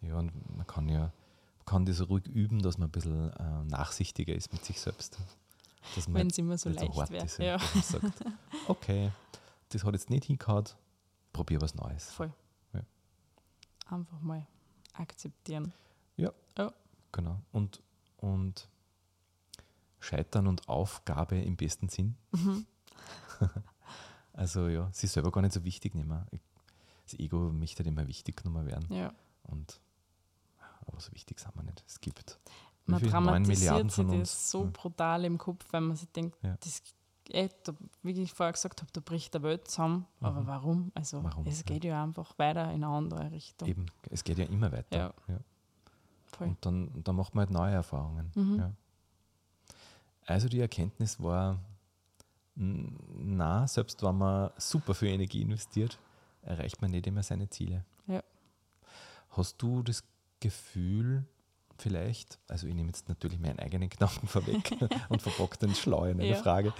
Ja, 0.00 0.16
und 0.18 0.56
man 0.56 0.66
kann 0.66 0.88
ja 0.88 1.00
man 1.00 1.66
kann 1.66 1.84
das 1.84 2.08
ruhig 2.08 2.26
üben, 2.26 2.62
dass 2.62 2.78
man 2.78 2.88
ein 2.88 2.92
bisschen 2.92 3.30
äh, 3.32 3.64
nachsichtiger 3.64 4.34
ist 4.34 4.50
mit 4.52 4.64
sich 4.64 4.80
selbst. 4.80 5.18
Man 6.06 6.14
Wenn 6.14 6.26
es 6.28 6.38
immer 6.38 6.56
so 6.56 6.70
leicht 6.70 6.96
hart 6.96 7.10
wäre. 7.10 7.24
ist, 7.26 7.38
Ja, 7.38 7.58
man 7.58 7.82
sagt, 7.82 8.24
okay, 8.68 9.10
das 9.70 9.84
hat 9.84 9.92
jetzt 9.94 10.08
nicht 10.10 10.24
hingehauen, 10.24 10.64
probier 11.32 11.60
was 11.60 11.74
Neues. 11.74 12.10
voll. 12.12 12.32
Ja. 12.72 12.80
Einfach 13.90 14.20
mal 14.20 14.46
akzeptieren. 14.94 15.72
Genau. 17.12 17.40
Und, 17.52 17.82
und 18.18 18.68
Scheitern 20.00 20.46
und 20.46 20.68
Aufgabe 20.68 21.36
im 21.40 21.56
besten 21.56 21.88
Sinn. 21.88 22.16
Mhm. 22.32 22.66
Also 24.32 24.68
ja, 24.68 24.88
sie 24.92 25.06
ist 25.06 25.14
selber 25.14 25.32
gar 25.32 25.40
nicht 25.42 25.52
so 25.52 25.64
wichtig 25.64 25.96
nicht 25.96 26.06
mehr. 26.06 26.24
Ich- 26.30 26.40
Das 27.04 27.18
Ego 27.18 27.50
möchte 27.50 27.78
halt 27.78 27.88
immer 27.88 28.06
wichtig 28.06 28.36
genommen 28.36 28.66
werden. 28.66 28.86
Ja. 28.94 29.12
Und, 29.42 29.80
aber 30.86 31.00
so 31.00 31.10
wichtig 31.12 31.40
sind 31.40 31.56
wir 31.56 31.64
nicht. 31.64 31.82
Es 31.88 32.00
gibt 32.00 32.38
Man 32.86 33.00
dramatisiert 33.02 33.90
sich 33.90 34.06
das 34.06 34.50
so 34.50 34.64
Ja. 34.64 34.70
brutal 34.72 35.24
im 35.24 35.38
Kopf, 35.38 35.66
weil 35.72 35.80
man 35.80 35.96
sich 35.96 36.08
denkt, 36.12 36.36
Ja. 36.42 36.56
das 36.60 36.82
eh, 37.30 37.48
da, 37.64 37.72
wie 38.04 38.12
ich 38.22 38.32
vorher 38.32 38.52
gesagt 38.52 38.80
habe, 38.80 38.92
da 38.92 39.00
bricht 39.00 39.34
der 39.34 39.42
Welt 39.42 39.66
zusammen. 39.68 40.06
Aber 40.20 40.42
Mhm. 40.42 40.46
warum? 40.46 40.92
Also 40.94 41.24
Warum? 41.24 41.44
es 41.46 41.58
Ja. 41.60 41.64
geht 41.64 41.84
ja 41.84 42.04
einfach 42.04 42.38
weiter 42.38 42.64
in 42.72 42.84
eine 42.84 42.86
andere 42.88 43.32
Richtung. 43.32 43.66
Eben, 43.66 43.86
es 44.10 44.22
geht 44.22 44.38
ja 44.38 44.44
immer 44.44 44.70
weiter. 44.70 45.14
Ja. 45.26 45.40
Voll. 46.36 46.48
Und 46.48 46.64
dann, 46.64 47.02
dann 47.04 47.16
macht 47.16 47.34
man 47.34 47.46
halt 47.46 47.50
neue 47.50 47.74
Erfahrungen. 47.74 48.30
Mhm. 48.34 48.58
Ja. 48.58 48.72
Also 50.26 50.48
die 50.48 50.60
Erkenntnis 50.60 51.20
war, 51.22 51.58
na, 52.54 53.66
selbst 53.66 54.02
wenn 54.02 54.18
man 54.18 54.50
super 54.58 54.94
viel 54.94 55.08
Energie 55.08 55.42
investiert, 55.42 55.98
erreicht 56.42 56.82
man 56.82 56.90
nicht 56.90 57.06
immer 57.06 57.22
seine 57.22 57.48
Ziele. 57.48 57.84
Ja. 58.06 58.22
Hast 59.30 59.62
du 59.62 59.82
das 59.82 60.02
Gefühl, 60.40 61.24
vielleicht, 61.78 62.38
also 62.48 62.66
ich 62.66 62.74
nehme 62.74 62.88
jetzt 62.88 63.08
natürlich 63.08 63.38
meinen 63.38 63.58
eigenen 63.58 63.88
Gedanken 63.88 64.26
vorweg 64.26 64.70
und 65.08 65.22
verpacke 65.22 65.58
den 65.58 65.74
schlau 65.74 66.04
in 66.04 66.20
eine 66.20 66.30
Ja. 66.30 66.36
Frage, 66.36 66.72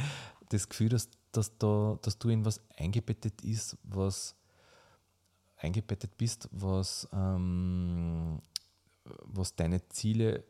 das 0.51 0.69
Gefühl, 0.69 0.89
dass, 0.89 1.09
dass, 1.33 1.57
da, 1.59 1.99
dass 2.03 2.19
du 2.19 2.29
in 2.31 2.45
was 2.45 2.61
eingebettet 2.77 3.43
ist, 3.43 3.77
was 3.83 4.35
eingebettet 5.57 6.17
bist, 6.17 6.49
was, 6.53 7.09
ähm, 7.13 8.41
was 9.25 9.55
deine 9.57 9.87
Ziele 9.89 10.45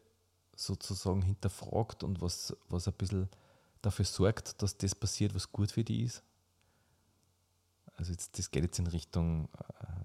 sozusagen 0.57 1.23
hinterfragt 1.23 2.03
und 2.03 2.21
was, 2.21 2.57
was 2.69 2.89
ein 2.89 2.95
bisschen 2.95 3.29
dafür 3.83 4.05
sorgt, 4.05 4.61
dass 4.63 4.77
das 4.77 4.95
passiert, 4.95 5.35
was 5.35 5.51
gut 5.53 5.71
für 5.71 5.85
dich 5.85 6.01
ist? 6.03 6.23
Also 7.97 8.13
jetzt, 8.13 8.39
das 8.39 8.51
geht 8.51 8.63
jetzt 8.63 8.79
in 8.79 8.87
Richtung 8.87 9.49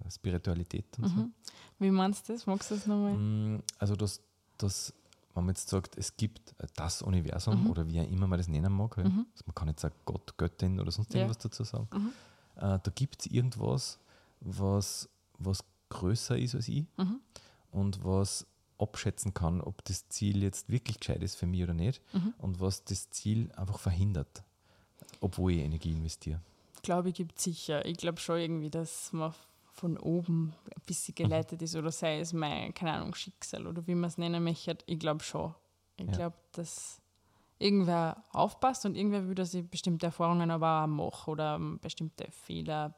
äh, 0.06 0.10
Spiritualität 0.12 0.86
und 0.98 1.08
so. 1.08 1.16
Mhm. 1.16 1.34
Wie 1.80 1.92
meinst 1.92 2.28
du 2.28 2.34
das? 2.34 2.48
Magst 2.48 2.72
du 2.72 2.76
das 2.76 2.88
nochmal? 2.88 3.13
Mm, 3.16 3.63
Also, 3.78 3.96
dass, 3.96 4.22
dass, 4.58 4.94
wenn 5.36 5.46
man 5.46 5.56
jetzt 5.56 5.70
sagt, 5.70 5.98
es 5.98 6.16
gibt 6.18 6.56
das 6.76 7.02
Universum 7.04 7.62
Mhm. 7.63 7.70
oder 7.70 7.88
wie 7.88 8.00
auch 8.02 8.08
immer 8.10 8.28
man 8.28 8.39
das 8.39 8.48
nennen 8.48 8.72
mag, 8.74 8.98
ja, 8.98 9.04
Mhm. 9.04 9.26
also 9.32 9.44
man 9.46 9.56
kann 9.56 9.68
jetzt 9.68 9.82
sagen 9.82 9.96
Gott, 10.06 10.36
Göttin 10.38 10.80
oder 10.80 10.92
sonst 10.92 11.13
Ja. 11.13 11.20
irgendwas 11.22 11.38
dazu 11.39 11.63
sagen, 11.63 11.88
Mhm. 11.94 12.12
äh, 12.56 12.80
da 12.82 12.92
gibt 12.96 13.22
es 13.26 13.32
irgendwas, 13.32 14.00
was, 14.39 15.08
was 15.38 15.63
größer 15.89 16.38
ist 16.38 16.56
als 16.56 16.68
ich 16.70 16.86
Mhm. 16.98 17.20
Und 17.74 18.04
was 18.04 18.46
abschätzen 18.78 19.34
kann, 19.34 19.62
ob 19.62 19.84
das 19.86 20.08
Ziel 20.10 20.42
jetzt 20.44 20.70
wirklich 20.70 21.00
gescheit 21.00 21.22
ist 21.24 21.36
für 21.36 21.46
mich 21.46 21.64
oder 21.64 21.74
nicht 21.74 22.02
Mhm. 22.14 22.34
und 22.38 22.60
was 22.60 22.84
das 22.84 23.10
Ziel 23.10 23.52
einfach 23.54 23.80
verhindert, 23.80 24.44
obwohl 25.22 25.52
ich 25.54 25.60
Energie 25.60 25.92
investiere. 25.92 26.40
glaube 26.82 27.10
ich, 27.10 27.16
gibt 27.16 27.40
sicher. 27.40 27.86
Ich 27.86 27.98
glaube 27.98 28.20
schon 28.20 28.40
irgendwie, 28.40 28.70
dass 28.70 29.14
man 29.14 29.34
von 29.72 29.98
oben 29.98 30.54
ein 30.76 30.82
bisschen 30.86 31.16
geleitet 31.16 31.62
ist 31.62 31.76
oder 31.76 31.92
sei 31.92 32.20
es 32.20 32.34
mein, 32.34 32.74
keine 32.74 32.92
Ahnung, 32.94 33.16
Schicksal 33.16 33.68
oder 33.68 33.88
wie 33.88 33.96
man 33.96 34.10
es 34.10 34.18
nennen 34.18 34.44
möchte. 34.44 34.78
Ich 34.86 35.00
glaube 35.00 35.24
schon. 35.24 35.54
Ich 35.96 36.08
Ja. 36.08 36.12
glaube, 36.12 36.36
dass 36.52 37.02
irgendwer 37.58 38.22
aufpasst 38.34 38.86
und 38.86 38.96
irgendwer 38.96 39.26
will, 39.28 39.36
dass 39.36 39.54
ich 39.54 39.66
bestimmte 39.68 40.08
Erfahrungen 40.08 40.52
aber 40.52 40.84
auch 40.84 40.88
mache 40.88 41.32
oder 41.32 41.56
ähm, 41.56 41.80
bestimmte 41.82 42.30
Fehler 42.32 42.94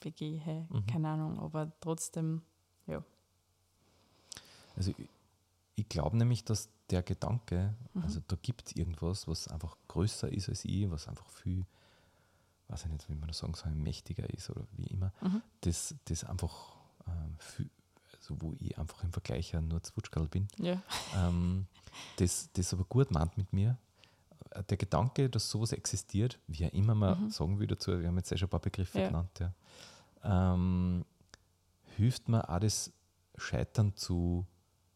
begehe. 0.00 0.66
Mhm. 0.70 0.86
Keine 0.86 1.08
Ahnung, 1.08 1.40
aber 1.40 1.72
trotzdem, 1.80 2.42
ja. 2.86 3.02
Also 4.76 4.90
ich, 4.96 5.08
ich 5.76 5.88
glaube 5.88 6.16
nämlich, 6.16 6.44
dass 6.44 6.68
der 6.90 7.02
Gedanke, 7.02 7.74
Mhm. 7.94 8.02
also 8.02 8.20
da 8.26 8.36
gibt 8.42 8.68
es 8.68 8.76
irgendwas, 8.76 9.26
was 9.28 9.48
einfach 9.48 9.76
größer 9.88 10.30
ist 10.32 10.48
als 10.48 10.64
ich, 10.64 10.90
was 10.90 11.08
einfach 11.08 11.28
viel, 11.30 11.64
weiß 12.68 12.84
ich 12.86 12.90
nicht, 12.92 13.08
wie 13.08 13.14
man 13.14 13.28
das 13.28 13.38
sagen 13.38 13.54
soll, 13.54 13.72
mächtiger 13.74 14.28
ist 14.30 14.50
oder 14.50 14.66
wie 14.76 14.86
immer, 14.86 15.12
Mhm. 15.22 15.42
das, 15.62 15.94
das 16.06 16.24
einfach 16.24 16.74
ähm, 17.06 17.36
viel, 17.38 17.70
also 18.16 18.36
wo 18.40 18.52
ich 18.58 18.76
einfach 18.78 19.02
im 19.04 19.12
Vergleich 19.12 19.52
ja 19.52 19.60
nur 19.60 19.82
Zwutschkerl 19.82 20.28
bin, 20.28 20.48
Ja. 20.58 20.82
ähm, 21.14 21.66
das, 22.16 22.48
das 22.52 22.72
aber 22.72 22.84
gut 22.84 23.10
meint 23.10 23.36
mit 23.36 23.52
mir. 23.52 23.76
Der 24.68 24.76
Gedanke, 24.76 25.28
dass 25.30 25.50
sowas 25.50 25.72
existiert, 25.72 26.38
wie 26.46 26.64
auch 26.66 26.72
immer 26.72 26.94
man 26.94 27.24
Mhm. 27.24 27.30
sagen 27.30 27.58
will 27.58 27.66
dazu, 27.66 27.98
wir 27.98 28.06
haben 28.06 28.16
jetzt 28.18 28.30
eh 28.30 28.36
schon 28.36 28.46
ein 28.46 28.50
paar 28.50 28.60
Begriffe 28.60 29.00
Ja. 29.00 29.06
genannt, 29.08 29.40
ja, 29.40 29.52
ähm, 30.22 31.04
hilft 31.96 32.28
mir 32.28 32.48
auch 32.48 32.60
das 32.60 32.92
Scheitern 33.36 33.96
zu 33.96 34.46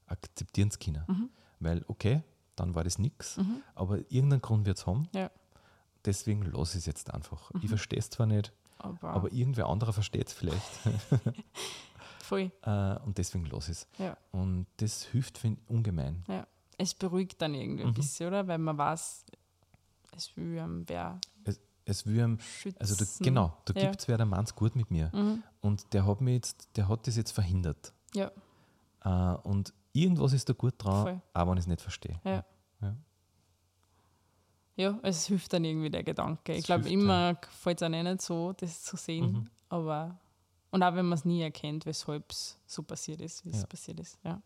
akzeptieren 0.08 0.70
zu 0.70 0.78
können. 0.78 1.04
Mhm. 1.06 1.30
Weil, 1.60 1.84
okay, 1.88 2.22
dann 2.56 2.74
war 2.74 2.84
das 2.84 2.98
nichts, 2.98 3.36
Mhm. 3.36 3.62
aber 3.74 3.98
irgendeinen 4.10 4.42
Grund 4.42 4.66
wird 4.66 4.78
es 4.78 4.86
haben. 4.86 5.08
Ja. 5.12 5.30
Deswegen 6.04 6.42
lasse 6.42 6.78
ich 6.78 6.82
es 6.82 6.86
jetzt 6.86 7.12
einfach. 7.12 7.50
Ich 7.56 7.64
Mhm. 7.64 7.68
verstehe 7.68 7.98
es 7.98 8.10
zwar 8.10 8.26
nicht, 8.26 8.52
Aber, 8.78 9.10
aber 9.10 9.32
irgendwer 9.32 9.66
anderer 9.66 9.92
versteht 9.92 10.28
es 10.28 10.32
vielleicht. 10.32 10.62
voll, 12.20 12.50
äh, 12.62 12.96
und 13.04 13.18
deswegen 13.18 13.46
lasse 13.46 13.72
ich 13.72 13.78
es. 13.78 13.88
ja. 13.98 14.16
Und 14.32 14.66
das 14.78 15.04
hilft 15.04 15.42
ich, 15.44 15.56
ungemein. 15.68 16.24
Es 16.76 16.94
beruhigt 16.94 17.40
dann 17.42 17.54
irgendwie 17.54 17.82
Mhm. 17.84 17.88
ein 17.90 17.94
bisschen, 17.94 18.28
oder? 18.28 18.46
Weil 18.46 18.58
man 18.58 18.78
weiß, 18.78 19.24
es 20.16 20.36
will 20.36 20.58
einem 20.58 20.88
wer 20.88 21.20
Es 21.84 22.04
will 22.06 22.22
einem, 22.22 22.38
schützen. 22.38 22.78
also 22.80 22.94
da, 23.02 23.10
genau, 23.24 23.56
da 23.64 23.72
Ja. 23.74 23.88
gibt 23.88 24.02
es 24.02 24.08
wer, 24.08 24.18
der 24.18 24.26
meint 24.26 24.54
gut 24.54 24.76
mit 24.76 24.90
mir. 24.90 25.10
Mhm. 25.14 25.42
Und 25.62 25.92
der 25.94 26.06
hat, 26.06 26.20
mich 26.20 26.34
jetzt, 26.34 26.68
der 26.76 26.86
hat 26.86 27.06
das 27.06 27.16
jetzt 27.16 27.32
verhindert. 27.32 27.92
Ja, 28.14 28.30
Äh, 29.04 29.36
und 29.48 29.72
irgendwas 30.02 30.32
ist 30.32 30.48
da 30.48 30.52
gut 30.52 30.74
dran, 30.78 31.02
Voll. 31.04 31.22
auch 31.34 31.46
wenn 31.46 31.54
ich 31.58 31.62
es 31.64 31.66
nicht 31.66 31.80
verstehe. 31.80 32.20
Ja. 32.24 32.44
Ja. 32.80 32.96
ja, 34.76 34.98
es 35.02 35.26
hilft 35.26 35.52
dann 35.52 35.64
irgendwie 35.64 35.90
der 35.90 36.04
Gedanke. 36.04 36.52
Ich 36.54 36.64
glaube, 36.64 36.88
immer 36.88 37.36
fällt 37.50 37.82
es 37.82 37.86
auch 37.86 37.88
nicht 37.90 38.22
so, 38.22 38.52
das 38.52 38.82
zu 38.82 38.96
sehen. 38.96 39.32
Mhm. 39.32 39.50
Aber 39.68 40.18
und 40.70 40.82
auch 40.82 40.94
wenn 40.94 41.06
man 41.06 41.18
es 41.18 41.24
nie 41.24 41.42
erkennt, 41.42 41.86
weshalb 41.86 42.30
es 42.30 42.58
so 42.66 42.82
passiert 42.82 43.20
ist, 43.20 43.44
wie 43.44 43.50
es 43.50 43.60
Ja. 43.62 43.66
passiert 43.66 44.00
ist. 44.00 44.18
Ja, 44.22 44.40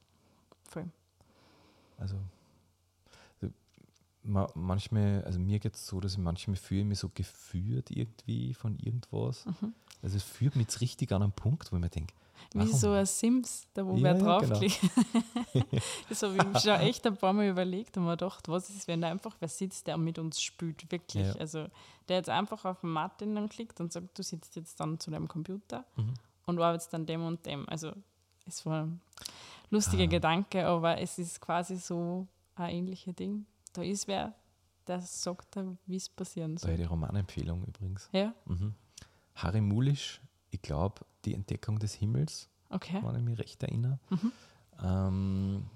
voll. 0.65 0.89
Also 1.99 2.17
so, 3.41 3.49
ma, 4.23 4.49
manchmal, 4.55 5.23
also 5.25 5.39
mir 5.39 5.59
geht 5.59 5.75
es 5.75 5.87
so, 5.87 6.01
dass 6.01 6.13
ich 6.13 6.19
manchmal 6.19 6.57
fühle 6.57 6.85
mich 6.85 6.99
so 7.01 7.09
geführt 7.09 7.91
irgendwie 7.91 8.55
von 8.55 8.79
irgendwas. 8.79 9.47
Mhm. 9.47 9.75
Also 10.03 10.17
es 10.17 10.23
führt 10.25 10.57
mich 10.57 10.65
jetzt 10.67 10.81
richtig 10.81 11.13
an 11.13 11.23
einen 11.23 11.33
Punkt, 11.33 11.71
wo 11.73 11.77
ich 11.77 11.81
mir 11.83 11.89
denke, 11.89 12.13
Wie 12.55 12.67
so 12.73 12.91
ein 12.91 13.07
Sims, 13.07 13.67
da 13.73 13.87
wo 13.87 13.95
Ja, 13.97 14.03
wer 14.03 14.15
draufklickt. 14.15 14.81
das 16.09 16.23
habe 16.23 16.37
ich 16.37 16.45
mir 16.45 16.61
schon 16.61 16.81
echt 16.81 17.07
ein 17.07 17.17
paar 17.17 17.33
Mal 17.33 17.49
überlegt 17.49 17.97
und 17.97 18.05
mir 18.05 18.13
gedacht, 18.13 18.49
was 18.49 18.69
ist, 18.71 18.89
wenn 18.89 19.01
da 19.01 19.09
einfach 19.09 19.37
wer 19.41 19.49
sitzt, 19.49 19.87
der 19.87 19.97
mit 19.97 20.19
uns 20.19 20.41
spielt, 20.43 20.91
wirklich. 20.91 21.27
Ja. 21.27 21.35
Also 21.37 21.69
der 22.09 22.17
jetzt 22.17 22.29
einfach 22.29 22.65
auf 22.65 22.83
Martin 22.83 23.35
dann 23.37 23.49
klickt 23.49 23.81
und 23.81 23.93
sagt, 23.93 24.19
du 24.19 24.23
sitzt 24.23 24.57
jetzt 24.57 24.79
dann 24.81 24.99
zu 24.99 25.11
deinem 25.11 25.29
Computer 25.29 25.85
Mhm. 25.97 26.15
und 26.47 26.59
arbeitest 26.61 26.93
dann 26.93 27.07
dem 27.07 27.25
und 27.25 27.45
dem. 27.47 27.69
Also 27.69 27.93
es 28.47 28.67
war 28.67 28.83
ein 28.85 29.01
lustiger 29.71 30.03
Ah. 30.05 30.07
Gedanke, 30.07 30.67
aber 30.67 30.99
es 30.99 31.19
ist 31.19 31.41
quasi 31.41 31.77
so 31.77 32.27
ein 32.57 32.71
ähnliches 32.71 33.15
Ding. 33.15 33.47
Da 33.73 33.83
ist 33.83 34.09
wer, 34.09 34.35
der 34.87 35.01
sagt, 35.01 35.57
wie 35.87 35.97
es 35.97 36.09
passieren 36.09 36.57
da 36.57 36.63
soll. 36.67 36.73
ich 36.81 36.91
Romanempfehlung 36.91 37.63
übrigens. 37.65 38.09
Ja, 38.13 38.35
Mhm. 38.47 38.75
Harry 39.35 39.61
Mulisch, 39.61 40.21
ich 40.51 40.63
glaube, 40.63 41.03
die 41.25 41.35
Entdeckung 41.35 41.79
des 41.79 41.95
Himmels, 41.95 42.49
okay. 42.71 43.01
wenn 43.03 43.17
ich 43.17 43.23
mich 43.23 43.39
recht 43.39 43.63
erinnere. 43.63 43.99
Mhm. 44.11 44.33
Ähm, 44.83 45.67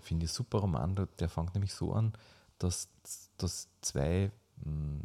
Finde 0.00 0.26
ich 0.26 0.32
super 0.32 0.58
Roman. 0.58 0.94
Der- 0.94 1.06
Der 1.18 1.28
fängt 1.28 1.54
nämlich 1.54 1.72
so 1.72 1.92
an, 1.92 2.12
dass, 2.58 2.88
dass 3.38 3.68
zwei 3.80 4.30
mh, 4.64 5.00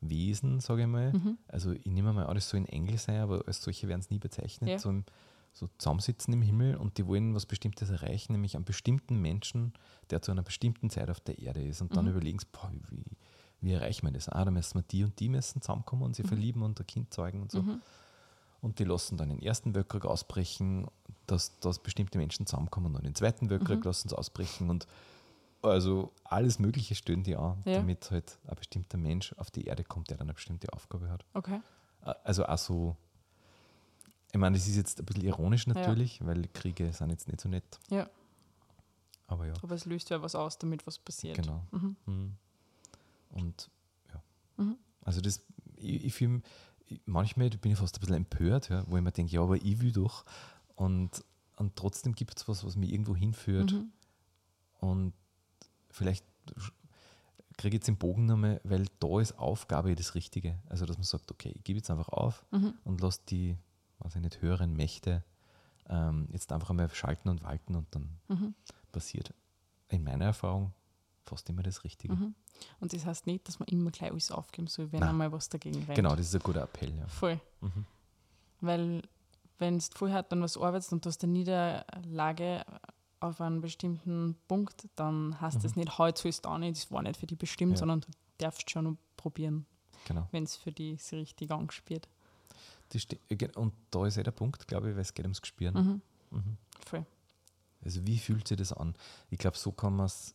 Wesen, 0.00 0.60
sage 0.60 0.82
ich 0.82 0.86
mal, 0.88 1.12
Mhm. 1.12 1.38
also 1.48 1.72
ich 1.72 1.86
nehme 1.86 2.12
mal 2.12 2.26
an, 2.26 2.34
das 2.34 2.48
soll 2.48 2.60
in 2.60 2.66
Engel 2.66 2.98
sein, 2.98 3.20
aber 3.20 3.46
als 3.46 3.62
solche 3.62 3.88
werden 3.88 4.00
es 4.00 4.10
nie 4.10 4.18
bezeichnet, 4.18 4.70
Ja. 4.70 4.78
so, 4.78 4.90
im, 4.90 5.04
so 5.52 5.68
zusammensitzen 5.78 6.32
im 6.34 6.42
Himmel 6.42 6.76
und 6.76 6.98
die 6.98 7.06
wollen 7.06 7.34
was 7.34 7.46
Bestimmtes 7.46 7.90
erreichen, 7.90 8.32
nämlich 8.32 8.54
einen 8.54 8.64
bestimmten 8.64 9.20
Menschen, 9.20 9.72
der 10.10 10.20
zu 10.22 10.30
einer 10.32 10.42
bestimmten 10.42 10.90
Zeit 10.90 11.08
auf 11.10 11.20
der 11.20 11.38
Erde 11.38 11.62
ist. 11.62 11.80
Und 11.80 11.96
dann 11.96 12.04
Mhm. 12.04 12.10
überlegen 12.12 12.38
sie, 12.38 12.46
boah, 12.52 12.70
wie, 12.90 13.04
wie 13.64 13.72
erreichen 13.72 14.06
wir 14.06 14.12
das? 14.12 14.28
Ah, 14.28 14.44
da 14.44 14.50
müssen 14.50 14.74
wir 14.78 14.82
die 14.82 15.04
und 15.04 15.18
die 15.20 15.28
müssen 15.28 15.60
zusammenkommen 15.62 16.02
und 16.02 16.16
sie 16.16 16.22
Mhm. 16.22 16.28
verlieben 16.28 16.62
und 16.62 16.78
ein 16.80 16.86
Kind 16.86 17.12
zeugen 17.12 17.42
und 17.42 17.50
so. 17.50 17.62
Mhm. 17.62 17.80
Und 18.60 18.78
die 18.78 18.84
lassen 18.84 19.16
dann 19.18 19.28
den 19.28 19.40
ersten 19.42 19.74
Weltkrieg 19.74 20.04
ausbrechen, 20.06 20.86
dass, 21.26 21.58
dass 21.60 21.78
bestimmte 21.78 22.18
Menschen 22.18 22.46
zusammenkommen 22.46 22.94
und 22.96 23.04
den 23.04 23.14
zweiten 23.14 23.50
Weltkrieg 23.50 23.78
Mhm. 23.78 23.84
lassen 23.84 24.08
sie 24.08 24.16
ausbrechen 24.16 24.70
und 24.70 24.86
also 25.62 26.12
alles 26.24 26.58
Mögliche 26.58 26.94
stellen 26.94 27.22
die 27.22 27.36
an, 27.36 27.62
Ja. 27.64 27.74
damit 27.78 28.10
halt 28.10 28.38
ein 28.46 28.54
bestimmter 28.56 28.98
Mensch 28.98 29.32
auf 29.38 29.50
die 29.50 29.64
Erde 29.64 29.82
kommt, 29.84 30.10
der 30.10 30.18
dann 30.18 30.26
eine 30.28 30.34
bestimmte 30.34 30.70
Aufgabe 30.72 31.08
hat. 31.10 31.24
Okay. 31.34 31.60
Also 32.02 32.44
auch 32.46 32.58
so, 32.58 32.96
ich 34.32 34.38
meine, 34.38 34.56
das 34.58 34.66
ist 34.68 34.76
jetzt 34.76 34.98
ein 35.00 35.06
bisschen 35.06 35.24
ironisch 35.24 35.66
Ja. 35.66 35.72
natürlich, 35.74 36.24
weil 36.24 36.46
Kriege 36.52 36.92
sind 36.92 37.10
jetzt 37.10 37.28
nicht 37.28 37.40
so 37.40 37.48
nett. 37.48 37.78
Ja. 37.88 38.08
Aber 39.26 39.46
ja, 39.46 39.54
Aber 39.62 39.74
es 39.74 39.86
löst 39.86 40.10
ja 40.10 40.20
was 40.20 40.34
aus, 40.34 40.58
damit 40.58 40.86
was 40.86 40.98
passiert. 40.98 41.36
genau. 41.36 41.62
Mhm. 41.70 41.96
Mhm. 42.06 42.36
Und 43.34 43.70
ja. 44.12 44.22
Mhm. 44.56 44.76
Also 45.02 45.20
das, 45.20 45.44
ich, 45.76 46.04
ich 46.06 46.14
fühle, 46.14 46.40
manchmal 47.04 47.50
bin 47.50 47.72
ich 47.72 47.78
fast 47.78 47.96
ein 47.96 48.00
bisschen 48.00 48.16
empört, 48.16 48.68
ja, 48.68 48.84
wo 48.88 48.96
ich 48.96 49.02
mir 49.02 49.12
denke, 49.12 49.32
ja, 49.32 49.42
aber 49.42 49.56
ich 49.56 49.80
will 49.80 49.92
doch. 49.92 50.24
Und, 50.76 51.24
und 51.56 51.76
trotzdem 51.76 52.14
gibt 52.14 52.36
es 52.38 52.48
was, 52.48 52.64
was 52.64 52.76
mich 52.76 52.92
irgendwo 52.92 53.14
hinführt. 53.16 53.72
Mhm. 53.72 53.92
Und 54.80 55.12
vielleicht 55.90 56.24
kriege 57.56 57.76
ich 57.76 57.80
jetzt 57.80 57.88
den 57.88 57.96
Bogen 57.98 58.26
nochmal, 58.26 58.60
weil 58.64 58.86
da 59.00 59.20
ist 59.20 59.38
Aufgabe 59.38 59.94
das 59.94 60.14
Richtige. 60.14 60.58
Also, 60.68 60.86
dass 60.86 60.96
man 60.96 61.04
sagt, 61.04 61.30
okay, 61.30 61.52
ich 61.54 61.64
gebe 61.64 61.78
jetzt 61.78 61.90
einfach 61.90 62.08
auf 62.08 62.44
Mhm. 62.52 62.74
und 62.84 63.00
lasse 63.00 63.20
die, 63.28 63.56
weiß 64.00 64.16
ich 64.16 64.22
nicht, 64.22 64.42
höheren 64.42 64.74
Mächte 64.74 65.24
ähm, 65.88 66.28
jetzt 66.32 66.50
einfach 66.52 66.70
einmal 66.70 66.88
schalten 66.90 67.28
und 67.28 67.42
walten 67.42 67.74
und 67.76 67.86
dann 67.94 68.18
Mhm. 68.28 68.54
passiert 68.92 69.34
in 69.88 70.02
meiner 70.04 70.26
Erfahrung 70.26 70.72
fast 71.24 71.48
immer 71.50 71.62
das 71.62 71.84
Richtige. 71.84 72.14
Mhm. 72.14 72.34
Und 72.80 72.92
das 72.92 73.04
heißt 73.04 73.26
nicht, 73.26 73.46
dass 73.48 73.58
man 73.58 73.68
immer 73.68 73.90
gleich 73.90 74.10
alles 74.10 74.30
aufgeben 74.30 74.66
soll, 74.68 74.92
wenn 74.92 75.00
Nein. 75.00 75.10
einmal 75.10 75.32
was 75.32 75.48
dagegen 75.48 75.82
rennt. 75.84 75.94
Genau, 75.96 76.10
das 76.14 76.26
ist 76.26 76.34
ein 76.34 76.42
guter 76.42 76.62
Appell. 76.62 76.94
Ja. 76.96 77.06
Voll. 77.08 77.40
Mhm. 77.60 77.86
Weil 78.60 79.02
wenn 79.58 79.78
du 79.78 79.84
vorher 79.94 80.22
dann 80.22 80.42
was 80.42 80.56
arbeitest 80.56 80.92
und 80.92 81.04
du 81.04 81.08
hast 81.08 81.22
eine 81.24 81.32
Niederlage 81.32 82.64
auf 83.20 83.40
einen 83.40 83.60
bestimmten 83.60 84.36
Punkt, 84.48 84.88
dann 84.96 85.40
heißt 85.40 85.62
das 85.64 85.74
Mhm. 85.76 85.82
nicht, 85.82 85.98
heute 85.98 86.20
sollst 86.20 86.44
du 86.44 86.48
auch 86.50 86.58
nicht, 86.58 86.76
das 86.76 86.90
war 86.90 87.02
nicht 87.02 87.18
für 87.18 87.26
dich 87.26 87.38
bestimmt, 87.38 87.72
Ja. 87.72 87.78
sondern 87.78 88.00
du 88.02 88.08
darfst 88.38 88.70
schon 88.70 88.98
probieren, 89.16 89.66
Genau. 90.06 90.28
wenn 90.32 90.44
es 90.44 90.56
für 90.56 90.72
dich 90.72 91.02
so 91.02 91.16
richtig 91.16 91.50
angespielt. 91.50 92.08
Das 92.90 93.06
äh, 93.30 93.48
und 93.56 93.72
da 93.90 94.06
ist 94.06 94.18
eh 94.18 94.22
der 94.22 94.30
Punkt, 94.32 94.66
glaube 94.68 94.90
ich, 94.90 94.94
weil 94.94 95.02
es 95.02 95.14
geht 95.14 95.24
ums 95.24 95.40
Gespüren. 95.40 96.02
Mhm. 96.30 96.38
Mhm. 96.38 96.56
Voll. 96.84 97.06
Also 97.82 98.06
wie 98.06 98.18
fühlt 98.18 98.46
sich 98.48 98.56
das 98.58 98.72
an? 98.72 98.94
Ich 99.30 99.38
glaube, 99.38 99.56
so 99.56 99.72
kann 99.72 99.96
man 99.96 100.06
es 100.06 100.34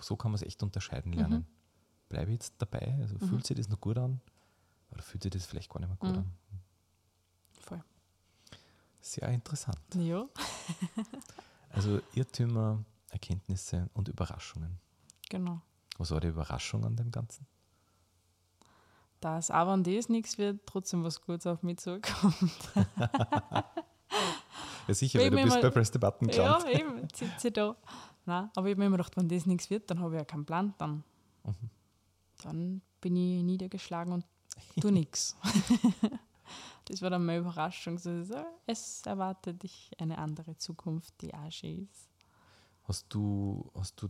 so 0.00 0.16
kann 0.16 0.30
man 0.30 0.36
es 0.36 0.42
echt 0.42 0.62
unterscheiden 0.62 1.12
lernen. 1.12 1.46
Bleibe 2.08 2.30
ich 2.30 2.34
jetzt 2.36 2.54
dabei? 2.58 2.96
Also 3.00 3.14
Mhm. 3.16 3.28
fühlt 3.28 3.46
sich 3.46 3.56
das 3.56 3.68
noch 3.68 3.80
gut 3.80 3.98
an? 3.98 4.20
Oder 4.90 5.02
fühlt 5.02 5.22
sich 5.22 5.30
das 5.32 5.46
vielleicht 5.46 5.70
gar 5.70 5.78
nicht 5.80 5.88
mehr 5.88 5.96
gut 5.98 6.10
Mhm. 6.10 6.18
an? 6.18 6.32
Voll. 7.60 7.84
Sehr 9.00 9.28
interessant. 9.28 9.78
Ja. 9.94 10.26
Also 11.72 12.00
Irrtümer, 12.14 12.84
Erkenntnisse 13.10 13.88
und 13.94 14.08
Überraschungen. 14.08 14.80
Genau. 15.28 15.60
Was 15.98 16.10
war 16.10 16.18
die 16.18 16.26
Überraschung 16.26 16.84
an 16.84 16.96
dem 16.96 17.12
Ganzen? 17.12 17.46
Dass 19.20 19.52
auch 19.52 19.70
wenn 19.72 19.84
das 19.84 20.08
nichts 20.08 20.36
wird, 20.36 20.66
trotzdem 20.66 21.04
was 21.04 21.20
Gutes 21.22 21.46
auf 21.46 21.62
mich 21.62 21.78
zukommt. 21.78 22.50
Ja 24.88 24.94
sicher, 24.94 25.20
Weil 25.20 25.30
du 25.30 25.40
bist 25.44 25.60
bei 25.60 25.70
Press 25.70 25.90
the 25.92 25.98
Button 26.00 26.28
ja, 26.30 26.58
gelandet. 26.58 26.80
eben, 26.80 26.98
jetzt 27.02 27.16
sitze 27.18 27.52
da. 27.52 27.76
Nein, 28.30 28.48
aber 28.54 28.68
ich 28.68 28.72
habe 28.74 28.78
mir 28.80 28.86
immer 28.86 28.96
gedacht, 28.96 29.16
wenn 29.16 29.28
das 29.28 29.44
nichts 29.46 29.70
wird, 29.70 29.90
dann 29.90 29.98
habe 29.98 30.14
ich 30.14 30.20
ja 30.20 30.24
keinen 30.24 30.44
Plan. 30.46 30.72
Dann, 30.78 31.02
Mhm. 31.44 31.70
dann 32.44 32.82
bin 33.00 33.16
ich 33.16 33.42
niedergeschlagen 33.42 34.12
und 34.12 34.24
tu 34.80 34.90
nichts. 35.00 35.36
Das 36.86 37.02
war 37.02 37.10
dann 37.10 37.24
meine 37.24 37.38
Überraschung. 37.40 37.98
So, 37.98 38.24
so, 38.24 38.34
es 38.66 39.02
erwartet 39.06 39.62
dich 39.62 39.92
eine 39.98 40.18
andere 40.18 40.56
Zukunft, 40.56 41.14
die 41.22 41.32
auch 41.32 41.50
schön 41.52 41.84
ist. 41.88 42.08
Hast 42.84 43.06
du, 43.14 43.70
hast 43.76 44.02
du 44.02 44.06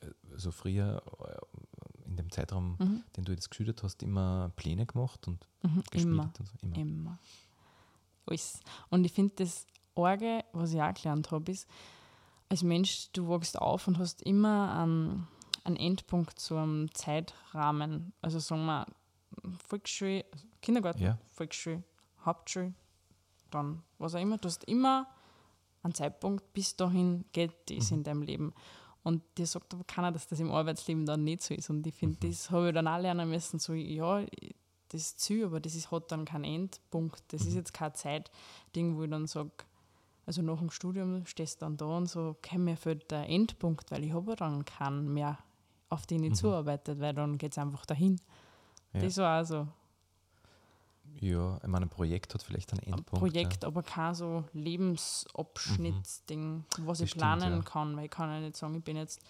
äh, 0.00 0.10
so 0.36 0.50
früher 0.50 1.00
äh, 1.20 2.06
in 2.06 2.16
dem 2.16 2.30
Zeitraum, 2.30 2.76
Mhm. 2.78 3.02
den 3.16 3.24
du 3.24 3.32
jetzt 3.32 3.48
geschildert 3.50 3.82
hast, 3.82 4.02
immer 4.02 4.50
Pläne 4.56 4.84
gemacht 4.84 5.26
und 5.26 5.46
Mhm. 5.62 5.82
gespielt? 5.90 6.04
Immer. 6.04 6.22
Und 6.24 6.46
so? 6.46 6.54
Immer. 6.66 6.76
Immer. 6.76 7.18
Alles. 8.26 8.60
Und 8.90 9.04
ich 9.04 9.12
finde 9.12 9.34
das 9.36 9.66
Orge, 9.94 10.44
was 10.52 10.72
ich 10.74 10.82
auch 10.82 10.92
gelernt 10.92 11.30
habe, 11.30 11.50
ist, 11.50 11.66
als 12.48 12.62
Mensch, 12.62 13.10
du 13.12 13.28
wachst 13.28 13.58
auf 13.58 13.88
und 13.88 13.98
hast 13.98 14.22
immer 14.22 14.74
einen, 14.78 15.28
einen 15.64 15.76
Endpunkt 15.76 16.38
zu 16.38 16.56
einem 16.56 16.92
Zeitrahmen. 16.94 18.12
Also 18.22 18.38
sagen 18.38 18.64
wir 18.66 18.86
Volksschule, 19.68 20.24
also 20.32 20.46
Kindergarten, 20.62 21.02
Ja. 21.02 21.18
Volksschule, 21.30 21.82
Hauptschule, 22.24 22.72
dann 23.50 23.82
was 23.98 24.14
auch 24.14 24.20
immer. 24.20 24.38
Du 24.38 24.46
hast 24.48 24.64
immer 24.64 25.06
einen 25.82 25.94
Zeitpunkt, 25.94 26.52
bis 26.52 26.76
dahin 26.76 27.24
geht 27.32 27.52
das 27.70 27.90
Mhm. 27.90 27.98
in 27.98 28.04
deinem 28.04 28.22
Leben. 28.22 28.54
Und 29.04 29.22
dir 29.38 29.46
sagt 29.46 29.72
aber 29.74 29.84
keiner, 29.84 30.12
dass 30.12 30.26
das 30.26 30.40
im 30.40 30.50
Arbeitsleben 30.50 31.06
dann 31.06 31.24
nicht 31.24 31.42
so 31.42 31.54
ist. 31.54 31.70
Und 31.70 31.86
ich 31.86 31.94
finde, 31.94 32.26
Mhm. 32.26 32.30
das 32.30 32.50
habe 32.50 32.68
ich 32.68 32.74
dann 32.74 32.88
auch 32.88 32.98
lernen 32.98 33.28
müssen, 33.30 33.58
so, 33.58 33.72
ja, 33.74 34.24
das 34.90 35.00
ist 35.02 35.20
Ziel, 35.20 35.44
aber 35.44 35.60
das 35.60 35.74
ist, 35.74 35.90
hat 35.90 36.10
dann 36.10 36.24
keinen 36.24 36.44
Endpunkt. 36.44 37.22
Das 37.32 37.42
Mhm. 37.42 37.48
ist 37.48 37.54
jetzt 37.54 37.74
kein 37.74 37.94
Zeitding, 37.94 38.96
wo 38.96 39.04
ich 39.04 39.10
dann 39.10 39.26
sage, 39.26 39.50
also 40.28 40.42
nach 40.42 40.58
dem 40.58 40.70
Studium 40.70 41.24
stehst 41.26 41.60
du 41.62 41.64
dann 41.64 41.76
da 41.78 41.86
und 41.86 42.06
so, 42.06 42.36
okay, 42.38 42.58
mir 42.58 42.76
fehlt 42.76 43.10
der 43.10 43.26
Endpunkt, 43.28 43.90
weil 43.90 44.04
ich 44.04 44.12
habe 44.12 44.30
ja 44.32 44.36
dann 44.36 44.64
keinen 44.64 45.12
mehr, 45.12 45.38
auf 45.88 46.06
den 46.06 46.22
ich 46.22 46.34
zuarbeitet, 46.34 47.00
weil 47.00 47.14
dann 47.14 47.38
geht 47.38 47.52
es 47.52 47.58
einfach 47.58 47.86
dahin. 47.86 48.12
Mhm. 48.92 48.92
Ja. 48.92 49.00
Das 49.00 49.16
war 49.16 49.36
also 49.38 49.66
Ja, 51.20 51.56
ich 51.62 51.66
meine, 51.66 51.86
ein 51.86 51.88
Projekt 51.88 52.34
hat 52.34 52.42
vielleicht 52.42 52.70
einen 52.72 52.80
ein 52.80 52.92
Endpunkt. 52.98 53.24
Projekt, 53.24 53.64
aber 53.64 53.82
kein 53.82 54.14
so 54.14 54.44
Lebensabschnittsding, 54.52 56.64
was 56.80 56.98
Das 56.98 57.04
ich 57.04 57.10
stimmt, 57.10 57.22
planen 57.22 57.56
ja. 57.56 57.62
kann, 57.62 57.96
weil 57.96 58.04
ich 58.04 58.10
kann 58.10 58.30
ja 58.30 58.40
nicht 58.40 58.56
sagen, 58.56 58.74
ich 58.74 58.84
bin 58.84 58.96
jetzt 58.96 59.20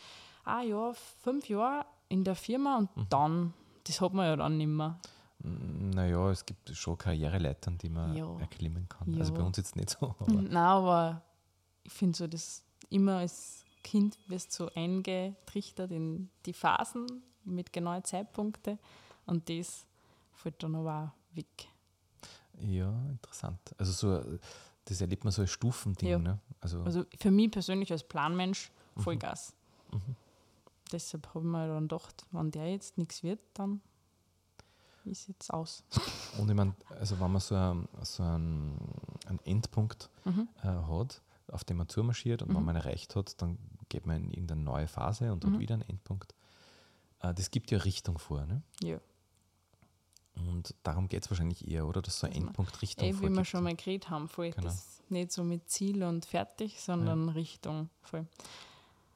ah 0.45 0.63
ja, 0.63 0.93
fünf 1.23 1.49
Jahre 1.49 1.87
in 2.09 2.25
der 2.25 2.35
Firma 2.35 2.79
und 2.79 2.97
Mhm. 2.97 3.07
dann, 3.09 3.55
das 3.85 4.01
hat 4.01 4.13
man 4.15 4.27
ja 4.27 4.37
dann 4.37 4.57
nicht 4.57 4.67
mehr. 4.67 4.99
Ja. 5.43 5.51
Naja, 5.51 6.31
es 6.31 6.45
gibt 6.45 6.71
schon 6.75 6.97
Karriereleitern, 6.99 7.79
die 7.79 7.89
man 7.89 8.15
Ja. 8.17 8.39
erklimmen 8.41 8.89
kann. 8.89 9.15
Also 9.19 9.33
Ja. 9.33 9.39
bei 9.41 9.45
uns 9.47 9.57
jetzt 9.57 9.77
nicht 9.77 9.91
so. 9.91 10.15
Aber 10.19 10.33
Nein, 10.33 10.57
aber 10.57 11.23
ich 11.85 11.93
finde 11.93 12.17
so, 12.17 12.27
dass 12.27 12.63
immer 12.91 13.19
als 13.19 13.65
Kind 13.85 14.19
wirst 14.29 14.53
so 14.53 14.69
eingetrichtert 14.75 15.91
in 15.93 16.29
die 16.47 16.53
Phasen 16.53 17.07
mit 17.45 17.73
genauen 17.73 18.05
Zeitpunkten 18.05 18.79
und 19.27 19.49
das 19.49 19.87
fällt 20.33 20.63
dann 20.63 20.75
aber 20.75 21.13
auch 21.33 21.37
weg. 21.37 21.69
ja, 22.61 22.91
interessant. 23.09 23.61
Also 23.79 23.93
so, 23.93 24.39
das 24.85 25.01
erlebt 25.01 25.23
man 25.25 25.33
so 25.33 25.43
als 25.43 25.51
Stufending. 25.53 26.09
Ja. 26.09 26.19
Ne? 26.19 26.39
Also, 26.61 26.83
Also 26.83 27.05
für 27.17 27.31
mich 27.31 27.51
persönlich 27.53 27.91
als 27.93 28.03
Planmensch 28.03 28.71
Mhm. 28.97 29.01
Vollgas. 29.03 29.55
Deshalb 30.91 31.29
habe 31.29 31.41
ich 31.41 31.45
mir 31.51 31.69
dann 31.69 31.87
gedacht, 31.89 32.27
wenn 32.33 32.51
der 32.51 32.71
jetzt 32.73 32.97
nichts 32.99 33.23
wird, 33.23 33.41
dann 33.55 33.81
ist 35.05 35.29
jetzt 35.29 35.53
aus. 35.53 35.85
und 36.39 36.49
ich 36.49 36.55
meine, 36.57 36.75
also 36.99 37.19
wenn 37.21 37.31
man 37.33 37.41
so, 37.41 37.55
ein, 37.55 37.89
so 38.03 38.23
einen, 38.23 38.79
einen 39.27 39.41
Endpunkt 39.45 40.11
Mhm. 40.25 40.49
äh, 40.63 40.67
hat, 40.67 41.23
auf 41.51 41.65
den 41.65 41.77
man 41.79 41.89
zumarschiert 41.89 42.43
und 42.43 42.49
wenn 42.49 42.57
Mhm. 42.59 42.65
man 42.67 42.77
ihn 42.77 42.81
erreicht 42.83 43.17
hat, 43.17 43.41
dann 43.41 43.59
geht 43.89 44.07
man 44.07 44.17
in 44.25 44.31
irgendeine 44.31 44.63
neue 44.63 44.87
Phase 44.89 45.33
und 45.33 45.45
hat 45.45 45.53
Mhm. 45.53 45.59
wieder 45.59 45.75
einen 45.75 45.89
Endpunkt. 45.89 46.35
Äh, 47.21 47.33
das 47.35 47.51
gibt 47.51 47.71
ja 47.71 47.79
Richtung 47.79 48.19
vor. 48.19 48.45
Ne? 48.47 48.63
Ja. 48.83 48.99
Und 50.37 50.75
darum 50.85 51.09
geht 51.09 51.25
es 51.25 51.31
wahrscheinlich 51.31 51.67
eher, 51.67 51.87
oder? 51.87 52.01
Dass 52.03 52.21
so 52.21 52.27
ein 52.27 52.33
man- 52.35 52.43
Endpunkt 52.49 52.81
Richtung 52.83 53.05
Eh, 53.09 53.15
wie 53.15 53.21
wir 53.23 53.29
vorgibt. 53.29 53.47
schon 53.49 53.65
mal 53.65 53.75
geredet 53.75 54.09
haben, 54.11 54.29
voll. 54.29 54.51
Genau. 54.51 54.73
Nicht 55.09 55.33
so 55.33 55.43
mit 55.43 55.69
Ziel 55.71 56.03
und 56.05 56.27
fertig, 56.27 56.81
sondern 56.81 57.29
Richtung 57.31 57.89
voll. 58.03 58.27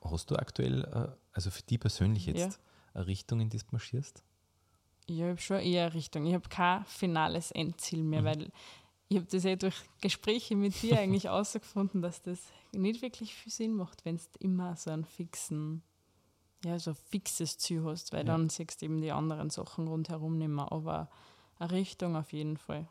Hast 0.03 0.31
du 0.31 0.37
aktuell, 0.37 0.85
äh, 0.85 1.09
also 1.33 1.51
für 1.51 1.63
die 1.63 1.79
persönlich 1.79 2.27
jetzt, 2.27 2.59
eine 2.95 3.07
Richtung, 3.07 3.41
in 3.41 3.51
die 3.51 3.59
du 3.59 3.65
marschierst? 3.71 4.23
Ich 5.07 5.23
habe 5.23 5.39
schon 5.39 5.61
eher 5.61 5.93
Richtung. 5.95 6.27
Ich 6.27 6.35
habe 6.35 6.49
kein 6.49 6.85
finales 6.85 7.51
Endziel 7.51 8.03
mehr, 8.03 8.23
Mhm. 8.23 8.27
weil 8.27 8.51
ich 9.09 9.17
habe 9.19 9.27
das 9.31 9.45
eh 9.45 9.57
durch 9.57 9.77
Gespräche 10.01 10.57
mit 10.57 10.81
dir 10.83 10.99
eigentlich 10.99 11.25
herausgefunden, 11.25 12.01
dass 12.03 12.23
das 12.23 12.39
nicht 12.73 13.03
wirklich 13.03 13.35
viel 13.35 13.53
Sinn 13.53 13.75
macht, 13.75 14.05
wenn 14.05 14.17
du 14.17 14.23
immer 14.39 14.77
so 14.77 14.91
einen 14.91 15.05
fixen, 15.05 15.83
ja, 16.65 16.79
so 16.79 16.93
ein 16.93 16.97
fixes 17.11 17.59
Ziel 17.59 17.85
hast, 17.85 18.13
weil 18.13 18.21
Ja. 18.21 18.25
dann 18.33 18.49
siehst 18.49 18.81
du 18.81 18.87
eben 18.87 19.01
die 19.03 19.13
anderen 19.13 19.51
Sachen 19.51 19.87
rundherum 19.89 20.39
nicht 20.39 20.49
mehr. 20.49 20.71
Aber 20.73 21.11
eine 21.59 21.71
Richtung 21.73 22.17
auf 22.17 22.33
jeden 22.33 22.57
Fall. 22.57 22.89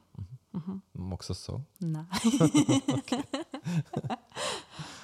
Magst 0.93 1.29
du 1.29 1.33
das 1.33 1.45
sagen? 1.45 1.65
Nein. 1.79 2.05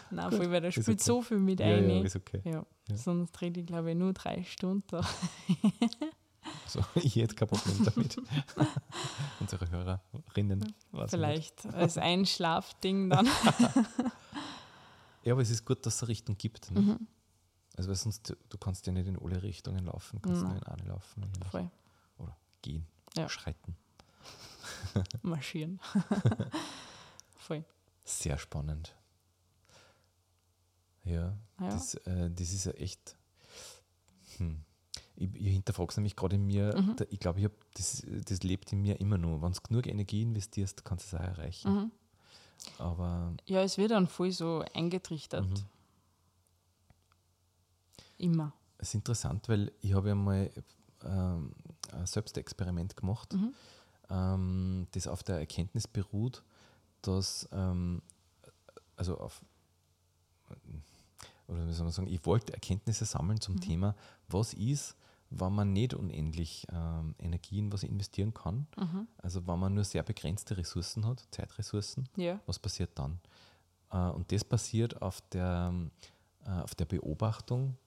Nein, 0.10 0.32
voll, 0.32 0.50
weil 0.52 0.62
da 0.62 0.72
spielt 0.72 0.88
okay. 0.88 0.98
so 1.04 1.22
viel 1.22 1.40
mit 1.40 1.60
ja, 1.60 1.66
ein. 1.68 1.90
ja, 1.90 2.02
ist 2.04 2.16
okay. 2.16 2.42
Ja. 2.46 2.66
Ja. 2.90 2.96
Sonst 2.98 3.40
rede 3.42 3.60
ich, 3.62 3.66
glaube 3.66 3.92
ich, 3.92 3.98
nur 3.98 4.14
drei 4.14 4.44
Stunden. 4.44 5.02
So, 6.68 6.82
ich 6.96 7.16
hätte 7.16 7.36
kein 7.36 7.48
Problem 7.48 7.84
damit. 7.86 8.18
Unsere 9.40 9.70
Hörerinnen. 9.70 10.62
ich 10.92 10.98
nicht. 11.00 11.10
Vielleicht 11.10 11.66
als 11.68 11.98
Einschlafding 11.98 13.10
dann. 13.10 13.28
Ja, 15.24 15.34
aber 15.34 15.42
es 15.42 15.50
ist 15.50 15.66
gut, 15.66 15.86
dass 15.86 15.96
es 15.96 16.02
eine 16.04 16.10
Richtung 16.10 16.38
gibt. 16.38 16.72
Ne? 16.72 16.82
Mhm. 16.82 17.08
Also 17.78 17.90
weil 17.90 17.96
sonst, 17.96 18.36
du 18.50 18.58
kannst 18.58 18.88
ja 18.88 18.94
nicht 18.94 19.08
in 19.08 19.18
alle 19.20 19.42
Richtungen 19.44 19.86
laufen, 19.86 20.22
kannst 20.22 20.42
Nein. 20.42 20.52
nur 20.54 20.62
in 20.62 20.68
eine 20.68 20.84
laufen. 20.90 21.30
Voll. 21.52 21.70
Oder 22.18 22.36
gehen, 22.62 22.88
Ja. 23.16 23.30
schreiten. 23.30 23.76
Marschieren. 25.22 25.80
Voll. 27.38 27.64
Sehr 28.04 28.38
spannend. 28.38 28.96
Ja, 31.04 31.38
Ja. 31.60 31.70
Das, 31.70 31.94
äh, 31.96 32.30
das 32.32 32.52
ist 32.52 32.66
ja 32.66 32.72
echt. 32.74 33.16
Hm. 34.38 34.64
Ich, 35.20 35.34
ich 35.36 35.54
hinterfrage 35.54 35.90
es 35.90 35.98
nämlich 35.98 36.16
gerade 36.16 36.36
in 36.36 36.46
mir. 36.46 36.76
Mhm. 36.80 36.96
Da, 36.96 37.06
ich 37.10 37.20
glaube, 37.20 37.40
ich 37.40 37.46
hab, 37.46 37.52
das, 37.74 38.04
das 38.26 38.44
lebt 38.44 38.72
in 38.72 38.82
mir 38.82 39.00
immer 39.00 39.18
noch. 39.18 39.42
Wenn 39.42 39.52
du 39.52 39.60
genug 39.62 39.88
Energie 39.88 40.22
investierst, 40.22 40.86
kannst 40.86 41.12
du 41.12 41.16
es 41.18 41.22
auch 41.22 41.26
erreichen. 41.26 41.74
Mhm. 41.74 41.92
Aber 42.80 43.34
Ja, 43.46 43.62
es 43.64 43.78
wird 43.78 43.92
dann 43.92 44.08
voll 44.08 44.32
so 44.32 44.64
eingetrichtert. 44.74 45.48
Mhm. 45.50 45.56
Immer. 48.20 48.54
es 48.80 48.90
ist 48.90 48.96
interessant, 48.96 49.48
weil 49.50 49.72
ich 49.82 49.94
habe 49.94 50.10
ja 50.10 50.16
mal 50.16 50.52
ähm, 51.04 51.54
ein 51.92 52.06
Selbstexperiment 52.06 52.96
gemacht, 52.98 53.34
Mhm. 53.34 53.54
ähm, 54.10 54.88
das 54.92 55.08
auf 55.08 55.24
der 55.24 55.38
Erkenntnis 55.40 55.88
beruht, 55.88 56.44
dass, 57.02 57.48
ähm, 57.52 58.02
also 58.96 59.18
auf, 59.20 59.42
oder 61.48 61.68
wie 61.68 61.74
soll 61.74 61.84
man 61.86 61.94
sagen, 61.94 62.08
ich 62.08 62.26
wollte 62.26 62.54
Erkenntnisse 62.54 63.06
sammeln 63.06 63.40
zum 63.40 63.56
Mhm. 63.56 63.62
Thema, 63.62 63.96
was 64.28 64.54
ist, 64.54 64.96
wenn 65.30 65.54
man 65.54 65.74
nicht 65.74 65.94
unendlich 65.94 66.66
ähm, 66.72 67.16
Energie 67.20 67.60
in 67.60 67.72
was 67.72 67.84
investieren 67.84 68.34
kann, 68.34 68.68
Mhm. 68.78 69.08
also 69.18 69.46
wenn 69.48 69.60
man 69.60 69.74
nur 69.74 69.84
sehr 69.84 70.04
begrenzte 70.04 70.58
Ressourcen 70.58 71.06
hat, 71.06 71.26
Zeitressourcen, 71.32 72.08
Ja. 72.16 72.40
was 72.46 72.60
passiert 72.60 72.92
dann? 72.98 73.20
Äh, 73.92 73.98
und 74.10 74.32
das 74.32 74.44
passiert 74.46 75.02
auf 75.02 75.22
der, 75.30 75.74
äh, 76.46 76.50
auf 76.50 76.76
der 76.76 76.86
Beobachtung, 76.86 77.78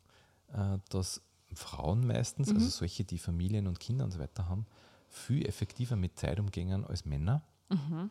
äh, 0.53 0.79
dass 0.91 1.23
Frauen 1.55 2.07
meistens, 2.07 2.51
Mhm. 2.51 2.57
also 2.57 2.69
solche, 2.69 3.05
die 3.05 3.19
Familien 3.19 3.67
und 3.67 3.81
Kinder 3.81 4.05
und 4.05 4.11
so 4.13 4.19
weiter 4.19 4.49
haben, 4.49 4.67
viel 5.09 5.45
effektiver 5.47 5.97
mit 5.97 6.19
Zeit 6.19 6.39
umgehen 6.39 6.85
als 6.85 7.05
Männer. 7.05 7.43
Mhm. 7.69 8.11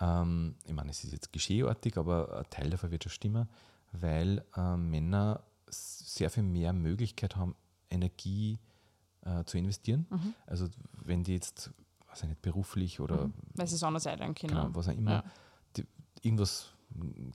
Ähm, 0.00 0.54
ich 0.64 0.72
meine, 0.72 0.90
es 0.90 1.02
ist 1.04 1.12
jetzt 1.12 1.32
geschehartig, 1.32 1.96
aber 1.96 2.38
ein 2.38 2.50
Teil 2.50 2.70
davon 2.70 2.90
wird 2.90 3.04
schon 3.04 3.12
stimmen, 3.12 3.48
weil 3.92 4.44
äh, 4.56 4.76
Männer 4.76 5.42
sehr 5.70 6.30
viel 6.30 6.42
mehr 6.42 6.72
Möglichkeit 6.72 7.36
haben, 7.36 7.54
Energie 7.90 8.58
äh, 9.22 9.44
zu 9.44 9.58
investieren. 9.58 10.06
Mhm. 10.10 10.34
Also 10.46 10.68
wenn 11.04 11.24
die 11.24 11.32
jetzt, 11.34 11.70
weiß 12.08 12.22
ich 12.22 12.28
nicht, 12.30 12.42
beruflich 12.42 13.00
oder 13.00 13.26
Mhm. 13.28 13.34
Weil 13.54 13.66
sie 13.66 13.74
es 13.76 13.82
anders 13.82 14.04
können. 14.04 14.34
genau, 14.34 14.68
was 14.72 14.88
auch 14.88 14.92
immer, 14.96 15.10
Ja. 15.10 15.24
die, 15.76 15.84
irgendwas 16.22 16.72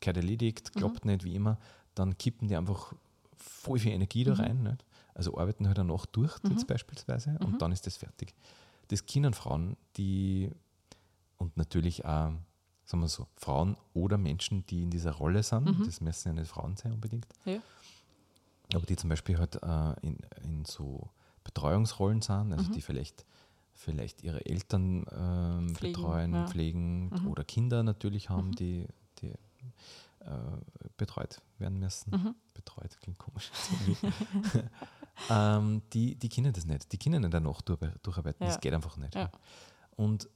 gehört 0.01 0.17
erledigt, 0.17 0.73
klappt 0.73 1.05
nicht, 1.05 1.23
wie 1.23 1.35
immer, 1.35 1.57
dann 1.95 2.17
kippen 2.17 2.47
die 2.47 2.55
einfach 2.55 2.93
voll 3.37 3.79
viel 3.79 3.91
Energie 3.91 4.23
da 4.23 4.33
Mhm. 4.33 4.39
rein. 4.39 4.63
Nicht? 4.63 4.85
Also 5.13 5.37
arbeiten 5.37 5.67
halt 5.67 5.77
danach 5.77 6.05
durch, 6.07 6.33
jetzt 6.43 6.63
Mhm. 6.63 6.67
beispielsweise, 6.67 7.31
Mhm. 7.31 7.45
und 7.45 7.61
dann 7.61 7.71
ist 7.71 7.85
das 7.85 7.97
fertig. 7.97 8.33
Das 8.87 9.05
können 9.05 9.33
Frauen, 9.33 9.77
die 9.97 10.49
und 11.37 11.55
natürlich 11.57 12.05
auch, 12.05 12.31
sagen 12.85 13.01
wir 13.01 13.07
so, 13.09 13.27
Frauen 13.35 13.75
oder 13.93 14.17
Menschen, 14.17 14.65
die 14.67 14.83
in 14.83 14.89
dieser 14.89 15.11
Rolle 15.11 15.43
sind, 15.43 15.65
Mhm. 15.79 15.83
das 15.85 15.99
müssen 16.01 16.29
ja 16.29 16.33
nicht 16.33 16.47
Frauen 16.49 16.75
sein 16.77 16.93
unbedingt, 16.93 17.27
Ja. 17.45 17.59
Aber 18.75 18.85
die 18.85 18.95
zum 18.95 19.09
Beispiel 19.09 19.37
halt 19.37 19.61
äh, 19.61 19.93
in, 20.05 20.17
in 20.43 20.65
so 20.65 21.09
Betreuungsrollen 21.43 22.21
sind, 22.21 22.53
also 22.53 22.69
Mhm. 22.69 22.73
die 22.73 22.81
vielleicht, 22.81 23.25
vielleicht 23.73 24.23
ihre 24.23 24.45
Eltern 24.45 25.05
ähm, 25.11 25.75
Pflegen, 25.75 25.93
betreuen, 26.01 26.33
ja. 26.33 26.47
pflegen 26.47 27.09
Mhm. 27.09 27.27
oder 27.27 27.43
Kinder 27.43 27.83
natürlich 27.83 28.29
haben, 28.29 28.49
Mhm. 28.49 28.55
die, 28.55 28.87
die 29.19 29.29
äh, 29.29 30.57
betreut 30.97 31.41
werden 31.59 31.79
müssen. 31.79 32.11
Mhm. 32.11 32.35
Betreut 32.53 32.97
klingt 33.01 33.17
komisch. 33.19 33.51
ähm, 35.29 35.81
die, 35.93 36.15
die 36.15 36.29
können 36.29 36.53
das 36.53 36.65
nicht. 36.65 36.91
Die 36.91 36.97
können 36.97 37.21
nicht 37.21 37.33
danach 37.33 37.61
durch, 37.61 37.79
durcharbeiten. 38.01 38.43
Ja. 38.45 38.51
Das 38.53 38.61
geht 38.61 38.73
einfach 38.73 38.97
nicht. 38.97 39.15
Ja. 39.15 39.29
Und 39.95 40.29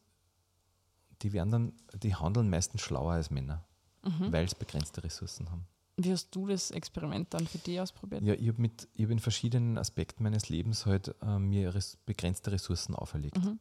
die 1.21 1.33
werden 1.33 1.51
dann, 1.51 1.73
die 1.95 2.15
handeln 2.15 2.49
meistens 2.49 2.81
schlauer 2.81 3.13
als 3.13 3.31
Männer, 3.31 3.63
Mhm. 4.03 4.31
weil 4.31 4.47
sie 4.47 4.55
begrenzte 4.55 5.03
Ressourcen 5.03 5.49
haben. 5.49 5.65
Wie 5.99 6.11
hast 6.11 6.29
du 6.35 6.45
das 6.47 6.69
Experiment 6.71 7.33
dann 7.33 7.47
für 7.47 7.57
dich 7.57 7.79
ausprobiert? 7.81 8.21
Ja, 8.23 8.35
ich 8.35 8.47
habe 8.49 8.63
hab 8.63 9.09
in 9.09 9.19
verschiedenen 9.19 9.77
Aspekten 9.79 10.21
meines 10.23 10.47
Lebens 10.49 10.85
halt 10.85 11.15
äh, 11.23 11.39
mir 11.39 11.73
res 11.73 11.97
begrenzte 12.05 12.51
Ressourcen 12.51 12.93
auferlegt. 12.95 13.43
Mhm. 13.43 13.59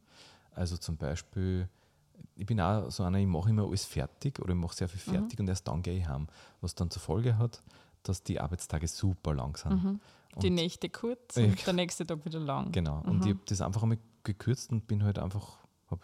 Also 0.51 0.77
zum 0.77 0.97
Beispiel, 0.97 1.67
ich 2.35 2.45
bin 2.45 2.61
auch 2.61 2.91
so 2.91 3.03
einer, 3.03 3.17
ich 3.17 3.25
mache 3.25 3.49
immer 3.49 3.63
alles 3.63 3.85
fertig 3.85 4.39
oder 4.39 4.51
ich 4.51 4.59
mache 4.59 4.75
sehr 4.75 4.87
viel 4.87 5.01
Mhm. 5.11 5.17
fertig 5.17 5.39
und 5.39 5.47
erst 5.49 5.67
dann 5.67 5.81
gehe 5.81 5.97
ich 5.97 6.07
heim. 6.07 6.27
Was 6.61 6.75
dann 6.75 6.91
zur 6.91 7.01
Folge 7.01 7.37
hat, 7.39 7.63
dass 8.03 8.21
die 8.21 8.39
Arbeitstage 8.39 8.87
super 8.87 9.33
lang 9.33 9.57
sind. 9.57 9.83
Mhm. 9.83 9.99
Die 10.41 10.51
Nächte 10.51 10.89
kurz 10.89 11.37
und 11.37 11.65
der 11.65 11.73
nächste 11.73 12.05
Tag 12.05 12.23
wieder 12.23 12.39
lang. 12.39 12.71
Genau. 12.71 13.01
Und 13.01 13.25
ich 13.25 13.31
habe 13.31 13.39
das 13.47 13.61
einfach 13.61 13.81
einmal 13.81 13.97
gekürzt 14.23 14.71
und 14.71 14.85
bin 14.87 15.03
halt 15.03 15.17
einfach, 15.17 15.57
habe 15.89 16.01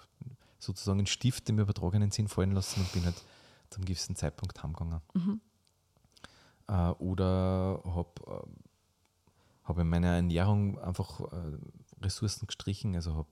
sozusagen 0.57 0.99
einen 0.99 1.07
Stift 1.07 1.47
im 1.49 1.59
übertragenen 1.59 2.09
Sinn 2.09 2.27
fallen 2.27 2.53
lassen 2.53 2.79
und 2.81 2.91
bin 2.91 3.05
halt 3.05 3.21
zu 3.69 3.77
einem 3.77 3.85
gewissen 3.85 4.15
Zeitpunkt 4.15 4.63
heimgegangen. 4.63 5.01
Mhm. 5.13 5.41
Äh, 6.67 6.89
oder 6.99 7.81
habe 7.85 8.09
äh, 8.27 8.47
hab 9.65 9.77
in 9.77 9.89
meiner 9.89 10.09
Ernährung 10.15 10.79
einfach 10.79 11.19
äh, 11.21 11.57
Ressourcen 12.01 12.47
gestrichen, 12.47 12.95
also 12.95 13.15
habe, 13.15 13.29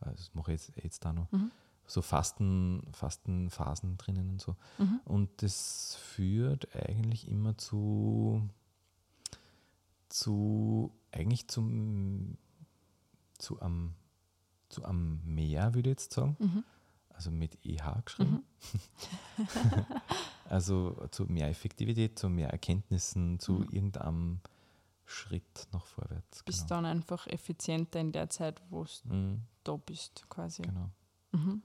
äh, 0.00 0.10
das 0.14 0.34
mache 0.34 0.52
ich 0.52 0.66
jetzt, 0.68 0.84
jetzt 0.84 1.04
da 1.04 1.12
noch, 1.12 1.30
Mhm. 1.32 1.50
so 1.86 2.02
Fasten, 2.02 2.82
Fastenphasen 2.92 3.96
drinnen 3.96 4.30
und 4.30 4.40
so. 4.40 4.56
Mhm. 4.78 5.00
Und 5.04 5.42
das 5.42 5.96
führt 5.96 6.74
eigentlich 6.74 7.28
immer 7.28 7.56
zu, 7.56 8.48
zu 10.08 10.92
eigentlich 11.12 11.48
zum, 11.48 12.36
zu 13.38 13.60
am, 13.62 13.94
zu 14.68 14.84
am 14.84 15.20
Meer, 15.24 15.74
würde 15.74 15.90
ich 15.90 15.94
jetzt 15.94 16.12
sagen. 16.12 16.36
Mhm. 16.38 16.64
Also 17.10 17.30
mit 17.30 17.58
EH 17.64 18.02
geschrieben. 18.04 18.42
also 20.48 21.06
zu 21.10 21.24
mehr 21.24 21.48
Effektivität, 21.48 22.18
zu 22.18 22.28
mehr 22.28 22.50
Erkenntnissen, 22.50 23.38
zu 23.38 23.52
Mhm. 23.52 23.68
irgendeinem 23.70 24.40
Schritt 25.04 25.68
nach 25.72 25.84
vorwärts. 25.86 26.42
Bist 26.44 26.68
genau. 26.68 26.82
dann 26.82 26.84
einfach 26.86 27.26
effizienter 27.28 28.00
in 28.00 28.12
der 28.12 28.28
Zeit, 28.30 28.60
wo 28.70 28.84
du 28.84 29.14
Mhm, 29.14 29.42
da 29.64 29.76
bist, 29.76 30.28
quasi. 30.28 30.62
genau. 30.62 30.90
Mhm. 31.32 31.62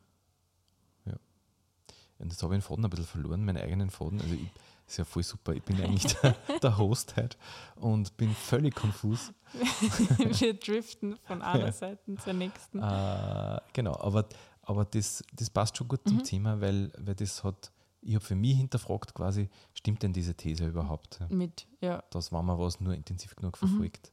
Und 2.19 2.31
das 2.31 2.41
habe 2.41 2.55
ich 2.55 2.59
den 2.63 2.65
Faden 2.65 2.85
ein 2.85 2.89
bisschen 2.89 3.05
verloren, 3.05 3.43
meinen 3.43 3.57
eigenen 3.57 3.89
Faden. 3.89 4.21
Also 4.21 4.33
ich, 4.35 4.47
ist 4.87 4.97
ja 4.97 5.03
voll 5.03 5.23
super. 5.23 5.53
Ich 5.53 5.63
bin 5.63 5.81
eigentlich 5.81 6.15
der, 6.21 6.31
der 6.61 6.77
Host 6.77 7.17
heute 7.17 7.35
und 7.75 8.15
bin 8.15 8.33
völlig 8.33 8.75
konfus. 8.75 9.33
Wir 10.39 10.53
driften 10.53 11.17
von 11.25 11.41
einer 11.41 11.73
Seite 11.73 12.15
zur 12.15 12.33
nächsten. 12.33 12.79
Äh, 12.81 13.59
genau, 13.73 13.95
aber, 13.99 14.25
aber 14.61 14.85
das, 14.85 15.21
das 15.33 15.49
passt 15.49 15.75
schon 15.75 15.87
gut 15.89 16.01
zum 16.07 16.17
Mhm. 16.17 16.23
Thema, 16.23 16.61
weil, 16.61 16.93
weil 16.97 17.15
das 17.15 17.43
hat, 17.43 17.71
ich 18.05 18.15
habe 18.15 18.25
für 18.25 18.35
mich 18.35 18.57
hinterfragt 18.57 19.13
quasi, 19.13 19.49
stimmt 19.73 20.03
denn 20.03 20.13
diese 20.13 20.35
These 20.35 20.67
überhaupt? 20.67 21.19
Ja, 21.19 21.27
Mit, 21.29 21.67
ja. 21.81 22.03
Dass, 22.09 22.31
wenn 22.31 22.45
man 22.45 22.57
was 22.59 22.79
nur 22.79 22.93
intensiv 22.93 23.35
genug 23.35 23.61
Mhm. 23.61 23.67
verfolgt, 23.67 24.11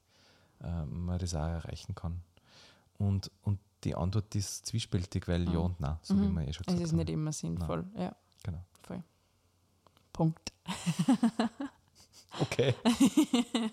äh, 0.63 0.85
man 0.87 1.19
das 1.19 1.35
auch 1.35 1.41
erreichen 1.47 1.95
kann. 1.95 2.23
Und, 2.99 3.31
und 3.43 3.59
die 3.85 3.95
Antwort 3.95 4.35
ist 4.35 4.67
zwiespältig, 4.67 5.27
weil 5.29 5.45
ja 5.45 5.59
Mhm. 5.59 5.65
und 5.65 5.81
nein, 5.81 5.97
so 6.03 6.15
wie 6.21 6.27
Mhm. 6.27 6.35
wir 6.35 6.49
eh 6.49 6.53
schon 6.53 6.63
Es 6.63 6.67
gesagt 6.67 6.83
ist 6.83 6.91
haben. 6.93 6.97
nicht 6.99 7.11
immer 7.11 7.33
sinnvoll. 7.33 7.85
Ja, 7.97 8.15
Genau. 8.43 8.65
voll. 8.83 9.03
Punkt. 10.13 10.53
Okay. 12.41 12.75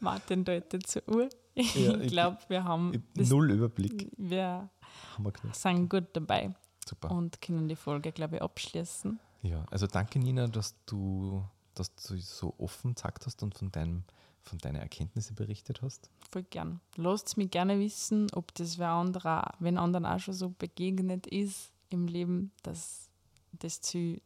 Martin 0.00 0.44
deutet 0.44 0.86
zur 0.86 1.02
Uhr. 1.08 1.28
Ich 1.54 1.74
Ja, 1.74 1.96
glaube, 1.96 2.38
wir 2.48 2.64
haben 2.64 3.02
null 3.14 3.50
Überblick. 3.50 4.10
wir 4.16 4.68
Haben 5.16 5.24
wir 5.24 5.32
sind 5.54 5.88
gut 5.88 6.06
dabei 6.12 6.54
Super. 6.88 7.10
und 7.10 7.40
können 7.40 7.68
die 7.68 7.76
Folge, 7.76 8.12
glaube 8.12 8.36
ich, 8.36 8.42
abschließen. 8.42 9.18
Ja, 9.42 9.64
also 9.70 9.86
danke 9.86 10.18
Nina, 10.18 10.48
dass 10.48 10.74
du, 10.86 11.44
dass 11.74 11.94
du 11.94 12.18
so 12.18 12.54
offen 12.58 12.94
gesagt 12.94 13.26
hast 13.26 13.42
und 13.42 13.54
von, 13.56 13.70
deinem, 13.70 14.04
von 14.42 14.58
deinen 14.58 14.76
Erkenntnissen 14.76 15.36
berichtet 15.36 15.82
hast. 15.82 16.10
Voll 16.30 16.44
gern. 16.44 16.80
Lasst 16.96 17.36
mich 17.36 17.50
gerne 17.50 17.78
wissen, 17.78 18.28
ob 18.32 18.54
das 18.54 18.78
wer 18.78 18.90
anderer, 18.90 19.54
wenn 19.58 19.78
anderen 19.78 20.06
auch 20.06 20.18
schon 20.18 20.34
so 20.34 20.50
begegnet 20.50 21.26
ist 21.26 21.72
im 21.90 22.06
Leben, 22.06 22.52
dass 22.62 23.08
das 23.52 23.80
Ziel 23.80 24.20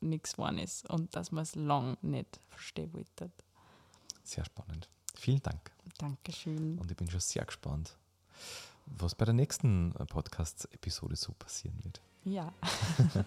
nichts 0.00 0.32
geworden 0.32 0.58
ist 0.58 0.88
und 0.90 1.14
dass 1.16 1.32
man 1.32 1.42
es 1.42 1.54
lang 1.54 1.96
nicht 2.02 2.38
verstehen 2.48 2.92
wollte. 2.92 3.30
Sehr 4.22 4.44
spannend. 4.44 4.88
Vielen 5.14 5.42
Dank. 5.42 5.72
Dankeschön. 5.98 6.78
Und 6.78 6.90
ich 6.90 6.96
bin 6.96 7.10
schon 7.10 7.20
sehr 7.20 7.44
gespannt, 7.44 7.96
was 8.86 9.14
bei 9.14 9.24
der 9.24 9.34
nächsten 9.34 9.94
äh, 9.96 10.06
Podcast-Episode 10.06 11.16
so 11.16 11.32
passieren 11.38 11.82
wird. 11.84 12.00
Ja. 12.24 12.52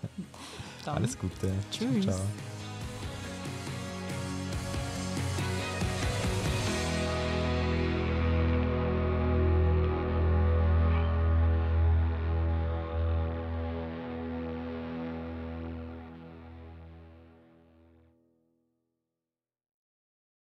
Alles 0.85 1.17
Gute. 1.17 1.51
Tschüss. 1.71 2.05
Ciao. 2.05 2.21